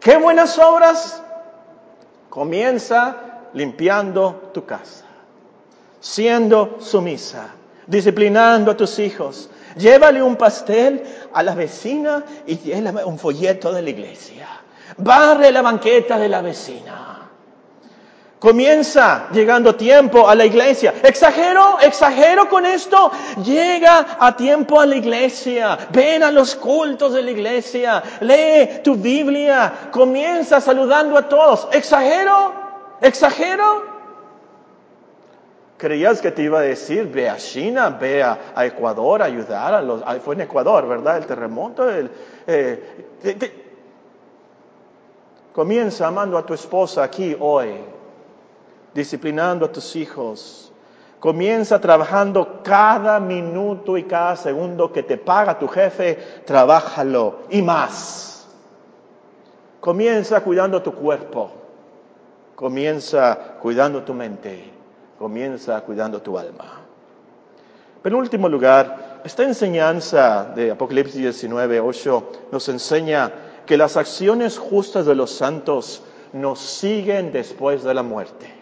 ¿Qué 0.00 0.16
buenas 0.16 0.58
obras? 0.58 1.22
Comienza 2.30 3.16
limpiando 3.52 4.50
tu 4.54 4.64
casa. 4.64 5.04
siendo 6.00 6.78
sumisa, 6.80 7.48
disciplinando 7.86 8.70
a 8.70 8.76
tus 8.76 8.98
hijos. 8.98 9.50
Llévale 9.76 10.22
un 10.22 10.36
pastel 10.36 11.02
a 11.32 11.42
la 11.42 11.54
vecina 11.54 12.24
y 12.46 12.72
un 13.04 13.18
folleto 13.18 13.72
de 13.72 13.82
la 13.82 13.90
iglesia. 13.90 14.48
Barre 14.96 15.52
la 15.52 15.62
banqueta 15.62 16.18
de 16.18 16.28
la 16.28 16.40
vecina. 16.40 17.19
Comienza 18.40 19.29
llegando 19.33 19.74
tiempo 19.74 20.26
a 20.26 20.35
la 20.35 20.46
iglesia. 20.46 20.94
¿Exagero? 21.03 21.79
¿Exagero 21.79 22.48
con 22.48 22.64
esto? 22.64 23.12
Llega 23.44 24.16
a 24.18 24.35
tiempo 24.35 24.81
a 24.81 24.87
la 24.87 24.96
iglesia. 24.96 25.76
Ven 25.92 26.22
a 26.22 26.33
los 26.33 26.57
cultos 26.57 27.12
de 27.12 27.20
la 27.20 27.33
iglesia. 27.33 28.03
Lee 28.20 28.81
tu 28.83 28.94
Biblia. 28.94 29.90
Comienza 29.92 30.59
saludando 30.59 31.18
a 31.18 31.29
todos. 31.29 31.68
¿Exagero? 31.70 32.55
¿Exagero? 33.03 33.85
Creías 35.76 36.22
que 36.22 36.31
te 36.31 36.42
iba 36.42 36.61
a 36.61 36.62
decir, 36.62 37.09
ve 37.12 37.29
a 37.29 37.37
China, 37.37 37.90
ve 37.90 38.22
a, 38.22 38.38
Ecuador 38.64 39.20
a 39.20 39.26
ayudar 39.26 39.74
a 39.74 39.83
los... 39.83 40.03
Fue 40.24 40.35
en 40.35 40.40
Ecuador, 40.40 40.88
¿verdad? 40.88 41.18
El 41.18 41.26
terremoto. 41.26 41.87
Eh, 42.46 42.83
comienza 45.53 46.07
amando 46.07 46.38
a 46.38 46.46
tu 46.46 46.55
esposa 46.55 47.03
aquí 47.03 47.37
hoy 47.38 47.99
disciplinando 48.94 49.66
a 49.66 49.72
tus 49.72 49.96
hijos. 49.96 50.72
Comienza 51.20 51.81
trabajando 51.81 52.62
cada 52.62 53.20
minuto 53.20 53.98
y 53.98 54.05
cada 54.05 54.37
segundo 54.37 54.90
que 54.92 55.03
te 55.03 55.18
paga 55.18 55.59
tu 55.59 55.68
jefe, 55.68 56.18
trabájalo 56.46 57.40
y 57.50 57.61
más. 57.61 58.48
Comienza 59.81 60.42
cuidando 60.42 60.83
tu 60.83 60.94
cuerpo. 60.94 61.50
Comienza 62.55 63.57
cuidando 63.61 64.03
tu 64.03 64.14
mente. 64.14 64.72
Comienza 65.18 65.81
cuidando 65.83 66.22
tu 66.22 66.38
alma. 66.38 66.81
Pero 68.03 68.16
en 68.16 68.22
último 68.22 68.48
lugar, 68.48 69.20
esta 69.24 69.42
enseñanza 69.42 70.53
de 70.55 70.70
Apocalipsis 70.70 71.20
19, 71.20 71.81
8 71.81 72.31
nos 72.50 72.68
enseña 72.70 73.31
que 73.66 73.76
las 73.76 73.98
acciones 73.98 74.59
justas 74.59 75.05
de 75.05 75.14
los 75.14 75.31
santos 75.31 76.03
nos 76.33 76.61
siguen 76.61 77.33
después 77.33 77.85
de 77.85 77.94
la 77.94 78.03
muerte. 78.03 78.59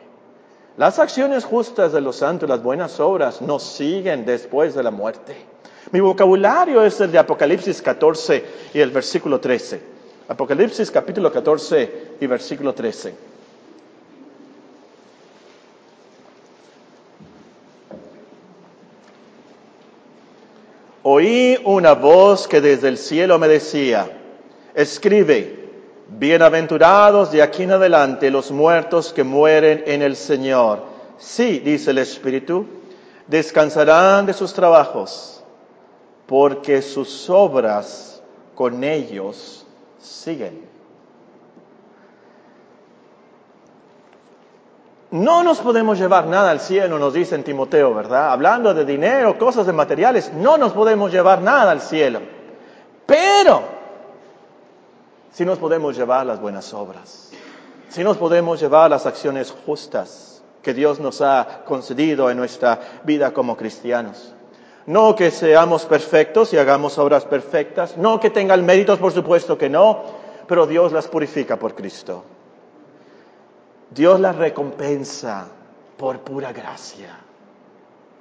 Las 0.79 1.01
acciones 1.01 1.45
justas 1.45 1.93
de 1.93 2.01
los 2.01 2.15
santos, 2.15 2.49
las 2.49 2.63
buenas 2.63 3.01
obras, 3.01 3.43
nos 3.43 3.65
siguen 3.65 4.25
después 4.25 4.77
de 4.77 4.85
la 4.85 4.93
muerte. 4.93 5.35
Mi 5.91 5.99
vocabulario 5.99 6.85
es 6.85 7.01
el 7.01 7.11
de 7.11 7.19
Apocalipsis 7.19 7.83
14 7.83 8.45
y 8.75 8.79
el 8.79 8.93
versículo 8.93 9.41
13. 9.41 9.83
Apocalipsis 10.29 10.89
capítulo 10.93 11.33
14 11.33 12.13
y 12.21 12.27
versículo 12.29 12.75
13. 12.75 13.13
Oí 21.03 21.59
una 21.65 21.95
voz 21.95 22.47
que 22.47 22.61
desde 22.61 22.87
el 22.87 22.99
cielo 22.99 23.37
me 23.41 23.49
decía, 23.49 24.09
escribe, 24.77 25.58
Bienaventurados 26.11 27.31
de 27.33 27.43
aquí 27.43 27.65
en 27.65 27.73
adelante 27.73 28.31
los 28.31 28.51
muertos 28.51 29.13
que 29.13 29.25
mueren 29.25 29.85
en 29.87 30.01
el 30.01 30.17
Señor. 30.17 30.83
Sí, 31.19 31.59
dice 31.59 31.91
el 31.91 31.99
Espíritu, 31.99 32.67
descansarán 33.27 34.25
de 34.25 34.33
sus 34.33 34.55
trabajos, 34.55 35.45
porque 36.27 36.81
sus 36.81 37.29
obras 37.29 38.23
con 38.55 38.83
ellos 38.85 39.67
siguen. 39.99 40.67
No 45.11 45.43
nos 45.43 45.59
podemos 45.59 45.99
llevar 45.99 46.27
nada 46.27 46.51
al 46.51 46.61
cielo, 46.61 46.99
nos 46.99 47.13
dice 47.13 47.35
en 47.35 47.45
Timoteo, 47.45 47.93
¿verdad? 47.93 48.31
Hablando 48.31 48.73
de 48.73 48.87
dinero, 48.87 49.39
cosas 49.39 49.67
de 49.67 49.75
materiales, 49.75 50.33
no 50.33 50.57
nos 50.57 50.73
podemos 50.73 51.13
llevar 51.13 51.43
nada 51.43 51.71
al 51.71 51.83
cielo. 51.83 52.21
Pero 53.05 53.78
si 55.33 55.45
nos 55.45 55.59
podemos 55.59 55.97
llevar 55.97 56.27
las 56.27 56.41
buenas 56.41 56.73
obras, 56.75 57.31
si 57.89 58.05
nos 58.05 58.17
podemos 58.17 58.61
llevar 58.61 58.91
las 58.91 59.07
acciones 59.07 59.55
justas 59.65 60.43
que 60.63 60.75
Dios 60.75 61.01
nos 61.01 61.21
ha 61.21 61.63
concedido 61.65 62.31
en 62.31 62.37
nuestra 62.37 62.81
vida 63.05 63.33
como 63.33 63.57
cristianos. 63.57 64.35
No 64.87 65.15
que 65.15 65.31
seamos 65.31 65.85
perfectos 65.85 66.53
y 66.53 66.59
hagamos 66.59 66.99
obras 66.99 67.25
perfectas, 67.25 67.97
no 67.97 68.19
que 68.21 68.31
tengan 68.31 68.65
méritos, 68.65 68.99
por 68.99 69.13
supuesto 69.13 69.57
que 69.59 69.69
no, 69.69 70.03
pero 70.47 70.67
Dios 70.67 70.93
las 70.93 71.07
purifica 71.09 71.59
por 71.59 71.75
Cristo. 71.75 72.25
Dios 73.91 74.19
las 74.21 74.37
recompensa 74.37 75.47
por 75.97 76.21
pura 76.21 76.53
gracia 76.53 77.19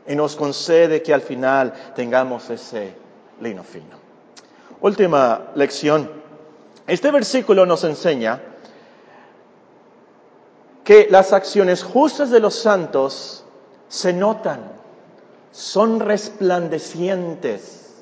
y 0.08 0.16
nos 0.16 0.36
concede 0.36 1.02
que 1.02 1.14
al 1.14 1.22
final 1.22 1.74
tengamos 1.96 2.50
ese 2.50 2.94
lino 3.42 3.64
fino. 3.64 3.98
Última 4.82 5.48
lección 5.56 6.10
este 6.88 7.12
versículo 7.12 7.66
nos 7.66 7.84
enseña 7.84 8.42
que 10.86 11.08
las 11.10 11.34
acciones 11.34 11.84
justas 11.84 12.32
de 12.32 12.40
los 12.40 12.56
santos 12.56 13.44
se 13.90 14.14
notan, 14.14 14.62
son 15.52 16.00
resplandecientes. 16.00 17.94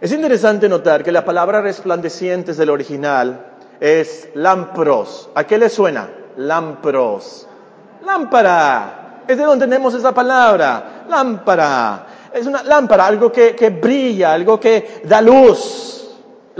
Es 0.00 0.10
interesante 0.12 0.70
notar 0.70 1.04
que 1.04 1.12
la 1.12 1.22
palabra 1.26 1.60
resplandecientes 1.60 2.56
del 2.56 2.70
original 2.70 3.48
es 3.78 4.30
lampros. 4.32 5.28
¿A 5.34 5.44
qué 5.44 5.58
le 5.58 5.68
suena? 5.68 6.08
Lampros. 6.38 7.46
Lámpara. 8.06 9.24
Es 9.28 9.36
de 9.36 9.44
donde 9.44 9.66
tenemos 9.66 9.92
esa 9.92 10.12
palabra. 10.12 11.04
Lámpara. 11.10 12.06
Es 12.32 12.46
una 12.46 12.62
lámpara, 12.62 13.04
algo 13.06 13.30
que, 13.30 13.54
que 13.54 13.68
brilla, 13.68 14.32
algo 14.32 14.58
que 14.58 15.02
da 15.04 15.20
luz. 15.20 15.99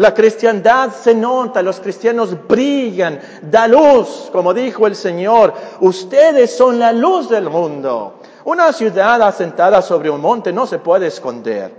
La 0.01 0.15
cristiandad 0.15 0.93
se 0.93 1.15
nota, 1.15 1.61
los 1.61 1.79
cristianos 1.79 2.35
brillan, 2.49 3.21
da 3.43 3.69
luz, 3.69 4.31
como 4.33 4.55
dijo 4.55 4.87
el 4.87 4.97
Señor, 4.97 5.53
ustedes 5.81 6.57
son 6.57 6.79
la 6.79 6.91
luz 6.91 7.29
del 7.29 7.51
mundo. 7.51 8.15
Una 8.47 8.73
ciudad 8.73 9.21
asentada 9.21 9.83
sobre 9.83 10.09
un 10.09 10.23
monte 10.23 10.55
no 10.55 10.67
se 10.67 10.79
puede 10.79 11.09
esconder, 11.09 11.71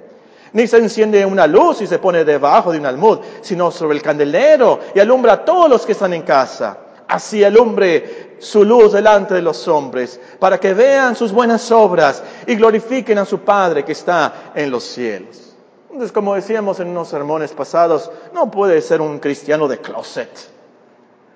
ni 0.54 0.68
se 0.68 0.78
enciende 0.78 1.26
una 1.26 1.48
luz 1.48 1.82
y 1.82 1.88
se 1.88 1.98
pone 1.98 2.24
debajo 2.24 2.72
de 2.72 2.78
un 2.78 2.86
almud, 2.86 3.22
sino 3.42 3.72
sobre 3.72 3.98
el 3.98 4.04
candelero 4.04 4.80
y 4.94 5.00
alumbra 5.00 5.34
a 5.34 5.44
todos 5.44 5.68
los 5.68 5.84
que 5.84 5.94
están 5.94 6.14
en 6.14 6.22
casa. 6.22 6.78
Así 7.08 7.44
alumbre 7.44 8.36
su 8.38 8.64
luz 8.64 8.94
delante 8.94 9.34
de 9.34 9.42
los 9.42 9.68
hombres, 9.68 10.20
para 10.38 10.60
que 10.60 10.76
vean 10.76 11.16
sus 11.16 11.32
buenas 11.32 11.72
obras 11.72 12.22
y 12.46 12.54
glorifiquen 12.54 13.18
a 13.18 13.26
su 13.26 13.40
Padre 13.40 13.84
que 13.84 13.94
está 13.94 14.52
en 14.54 14.70
los 14.70 14.84
cielos. 14.84 15.51
Entonces, 15.92 16.14
como 16.14 16.36
decíamos 16.36 16.80
en 16.80 16.88
unos 16.88 17.10
sermones 17.10 17.52
pasados, 17.52 18.10
no 18.34 18.50
puedes 18.50 18.86
ser 18.86 19.02
un 19.02 19.20
cristiano 19.20 19.68
de 19.68 19.80
closet. 19.80 20.30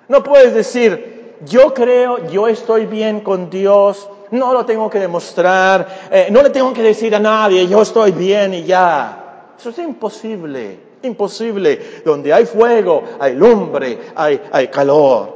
No 0.08 0.24
puedes 0.24 0.54
decir, 0.54 1.36
yo 1.46 1.74
creo, 1.74 2.30
yo 2.30 2.48
estoy 2.48 2.86
bien 2.86 3.20
con 3.20 3.50
Dios, 3.50 4.10
no 4.32 4.54
lo 4.54 4.66
tengo 4.66 4.90
que 4.90 5.00
demostrar, 5.00 6.08
eh, 6.10 6.30
no 6.32 6.42
le 6.42 6.52
tengo 6.52 6.74
que 6.74 6.82
decir 6.82 7.14
a 7.16 7.20
nadie, 7.20 7.68
yo 7.68 7.82
estoy 7.82 8.14
bien 8.14 8.54
y 8.54 8.64
ya. 8.64 9.52
Eso 9.60 9.72
es 9.72 9.80
imposible, 9.80 10.80
imposible. 11.02 12.02
Donde 12.06 12.32
hay 12.32 12.46
fuego, 12.46 13.04
hay 13.20 13.36
lumbre, 13.36 14.00
hay, 14.16 14.42
hay 14.54 14.70
calor. 14.70 15.36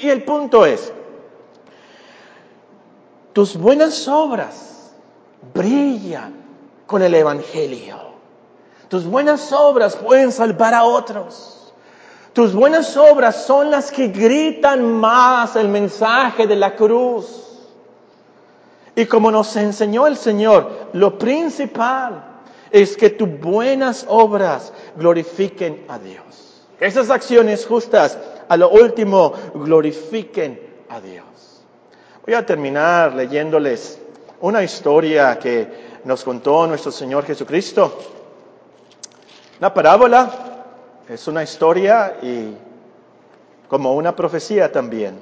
Y 0.00 0.08
el 0.08 0.22
punto 0.22 0.64
es, 0.64 0.92
tus 3.32 3.56
buenas 3.56 4.06
obras 4.06 4.92
brillan 5.52 6.34
con 6.86 7.02
el 7.02 7.14
Evangelio. 7.14 8.09
Tus 8.90 9.06
buenas 9.06 9.52
obras 9.52 9.94
pueden 9.94 10.32
salvar 10.32 10.74
a 10.74 10.82
otros. 10.82 11.72
Tus 12.32 12.52
buenas 12.52 12.96
obras 12.96 13.46
son 13.46 13.70
las 13.70 13.92
que 13.92 14.08
gritan 14.08 14.82
más 14.82 15.54
el 15.54 15.68
mensaje 15.68 16.48
de 16.48 16.56
la 16.56 16.74
cruz. 16.74 17.44
Y 18.96 19.06
como 19.06 19.30
nos 19.30 19.54
enseñó 19.54 20.08
el 20.08 20.16
Señor, 20.16 20.88
lo 20.92 21.16
principal 21.16 22.24
es 22.72 22.96
que 22.96 23.10
tus 23.10 23.38
buenas 23.38 24.04
obras 24.08 24.72
glorifiquen 24.96 25.84
a 25.86 26.00
Dios. 26.00 26.64
Esas 26.80 27.10
acciones 27.10 27.66
justas 27.66 28.18
a 28.48 28.56
lo 28.56 28.70
último 28.70 29.34
glorifiquen 29.54 30.60
a 30.88 31.00
Dios. 31.00 31.24
Voy 32.26 32.34
a 32.34 32.44
terminar 32.44 33.14
leyéndoles 33.14 34.00
una 34.40 34.64
historia 34.64 35.38
que 35.38 36.00
nos 36.02 36.24
contó 36.24 36.66
nuestro 36.66 36.90
Señor 36.90 37.24
Jesucristo. 37.24 38.18
Una 39.60 39.74
parábola 39.74 40.30
es 41.06 41.28
una 41.28 41.42
historia 41.42 42.16
y 42.22 42.56
como 43.68 43.94
una 43.94 44.16
profecía 44.16 44.72
también. 44.72 45.18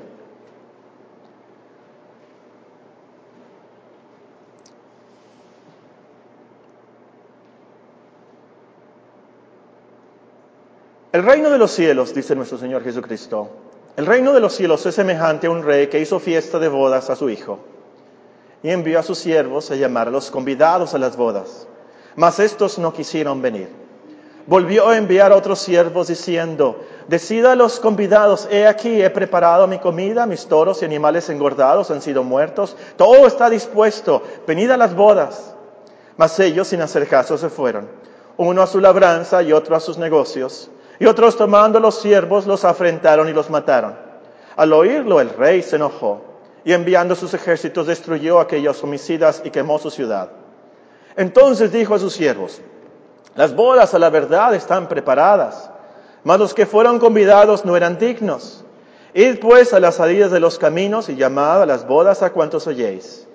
El 11.11 11.24
reino 11.24 11.51
de 11.51 11.59
los 11.59 11.72
cielos, 11.72 12.14
dice 12.14 12.36
nuestro 12.36 12.59
Señor 12.59 12.84
Jesucristo, 12.84 13.49
el 13.97 14.07
reino 14.07 14.32
de 14.32 14.39
los 14.39 14.55
cielos 14.55 14.86
es 14.86 14.95
semejante 14.95 15.49
a 15.49 15.51
un 15.51 15.64
rey 15.64 15.89
que 15.89 15.99
hizo 15.99 16.20
fiesta 16.20 16.61
de 16.61 16.68
bodas 16.68 17.11
a 17.11 17.16
su 17.16 17.28
hijo 17.28 17.59
y 18.62 18.70
envió 18.70 19.01
a 19.01 19.03
sus 19.03 19.18
siervos 19.18 19.72
a 19.72 19.74
llamar 19.74 20.07
a 20.07 20.12
los 20.12 20.30
convidados 20.30 20.95
a 20.95 20.99
las 20.99 21.16
bodas. 21.16 21.66
Mas 22.14 22.39
estos 22.39 22.78
no 22.78 22.93
quisieron 22.93 23.43
venir. 23.43 23.88
Volvió 24.49 24.88
a 24.88 24.96
enviar 24.96 25.30
a 25.30 25.36
otros 25.36 25.59
siervos 25.59 26.09
diciendo, 26.09 26.80
decida 27.07 27.53
a 27.53 27.55
los 27.55 27.80
convidados, 27.80 28.49
he 28.51 28.66
aquí, 28.66 29.03
he 29.03 29.11
preparado 29.11 29.66
mi 29.66 29.78
comida, 29.78 30.24
mis 30.24 30.46
toros 30.46 30.80
y 30.80 30.86
animales 30.86 31.28
engordados 31.28 31.90
han 31.90 32.01
sido 32.01 32.24
muertos, 32.24 32.74
todo 32.96 33.26
está 33.26 33.51
dispuesto, 33.51 34.22
venid 34.46 34.70
a 34.70 34.78
las 34.78 34.94
bodas. 34.94 35.55
Mas 36.16 36.40
ellos, 36.40 36.66
sin 36.66 36.80
hacer 36.80 37.07
caso, 37.07 37.36
se 37.36 37.51
fueron, 37.51 37.90
uno 38.38 38.62
a 38.62 38.66
su 38.66 38.80
labranza 38.80 39.42
y 39.42 39.53
otro 39.53 39.76
a 39.76 39.80
sus 39.80 39.99
negocios, 39.99 40.70
y 40.99 41.05
otros 41.05 41.36
tomando 41.36 41.78
los 41.78 42.01
siervos 42.01 42.46
los 42.46 42.64
afrentaron 42.64 43.28
y 43.28 43.34
los 43.34 43.51
mataron. 43.51 43.96
Al 44.57 44.72
oírlo 44.72 45.20
el 45.20 45.28
rey 45.28 45.62
se 45.62 45.76
enojó 45.76 46.22
y 46.64 46.72
enviando 46.72 47.14
sus 47.14 47.34
ejércitos 47.34 47.86
destruyó 47.86 48.38
a 48.38 48.44
aquellos 48.44 48.82
homicidas 48.82 49.42
y 49.44 49.51
quemó 49.51 49.78
su 49.78 49.90
ciudad. 49.90 50.30
Entonces 51.16 51.70
dijo 51.70 51.94
a 51.94 51.99
sus 51.99 52.14
siervos, 52.14 52.62
las 53.34 53.54
bodas 53.54 53.94
a 53.94 53.98
la 53.98 54.10
verdad 54.10 54.54
están 54.54 54.88
preparadas, 54.88 55.70
mas 56.24 56.38
los 56.38 56.54
que 56.54 56.66
fueron 56.66 56.98
convidados 56.98 57.64
no 57.64 57.76
eran 57.76 57.98
dignos. 57.98 58.64
Id 59.14 59.38
pues 59.38 59.72
a 59.72 59.80
las 59.80 59.96
salidas 59.96 60.30
de 60.30 60.40
los 60.40 60.58
caminos 60.58 61.08
y 61.08 61.16
llamad 61.16 61.62
a 61.62 61.66
las 61.66 61.86
bodas 61.86 62.22
a 62.22 62.30
cuantos 62.30 62.66
oyéis. 62.66 63.26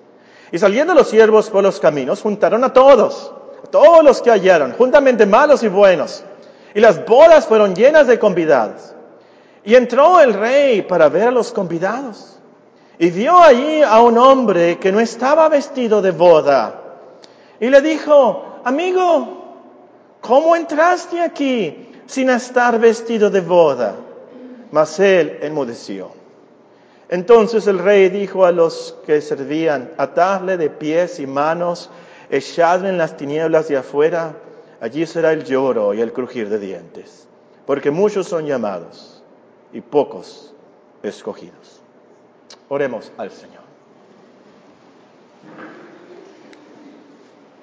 Y 0.51 0.59
saliendo 0.59 0.93
los 0.93 1.09
siervos 1.09 1.49
por 1.49 1.63
los 1.63 1.79
caminos, 1.79 2.21
juntaron 2.21 2.63
a 2.63 2.71
todos, 2.71 3.33
a 3.63 3.67
todos 3.67 4.03
los 4.03 4.21
que 4.21 4.29
hallaron, 4.29 4.73
juntamente 4.73 5.25
malos 5.25 5.63
y 5.63 5.67
buenos. 5.67 6.23
Y 6.75 6.79
las 6.79 7.05
bodas 7.05 7.47
fueron 7.47 7.75
llenas 7.75 8.07
de 8.07 8.19
convidados. 8.19 8.93
Y 9.63 9.75
entró 9.75 10.19
el 10.19 10.33
rey 10.33 10.81
para 10.83 11.09
ver 11.09 11.29
a 11.29 11.31
los 11.31 11.51
convidados. 11.51 12.37
Y 12.99 13.09
vio 13.09 13.37
allí 13.39 13.81
a 13.81 13.99
un 14.01 14.17
hombre 14.17 14.77
que 14.77 14.91
no 14.91 14.99
estaba 14.99 15.49
vestido 15.49 16.01
de 16.01 16.11
boda. 16.11 16.81
Y 17.59 17.69
le 17.69 17.81
dijo, 17.81 18.59
amigo, 18.63 19.42
¿cómo 20.24 20.55
entraste 20.55 21.21
aquí 21.21 21.91
sin 22.07 22.30
estar 22.30 22.80
vestido 22.80 23.30
de 23.30 23.41
boda? 23.41 23.95
Mas 24.71 24.99
él 24.99 25.38
enmudeció. 25.41 26.11
Entonces 27.09 27.67
el 27.67 27.78
rey 27.78 28.09
dijo 28.09 28.45
a 28.45 28.51
los 28.51 28.95
que 29.05 29.21
servían, 29.21 29.91
atadle 29.97 30.57
de 30.57 30.69
pies 30.71 31.19
y 31.19 31.28
manos, 31.28 31.91
echadle 32.32 32.89
en 32.89 32.97
las 32.97 33.17
tinieblas 33.17 33.67
de 33.67 33.78
afuera, 33.78 34.34
allí 34.82 35.05
será 35.05 35.32
el 35.34 35.43
lloro 35.43 35.93
y 35.93 36.01
el 36.01 36.11
crujir 36.11 36.49
de 36.49 36.57
dientes, 36.57 37.28
porque 37.67 37.91
muchos 37.91 38.28
son 38.28 38.47
llamados 38.47 39.21
y 39.74 39.82
pocos 39.82 40.55
escogidos. 41.03 41.82
Oremos 42.69 43.11
al 43.17 43.30
Señor. 43.30 43.53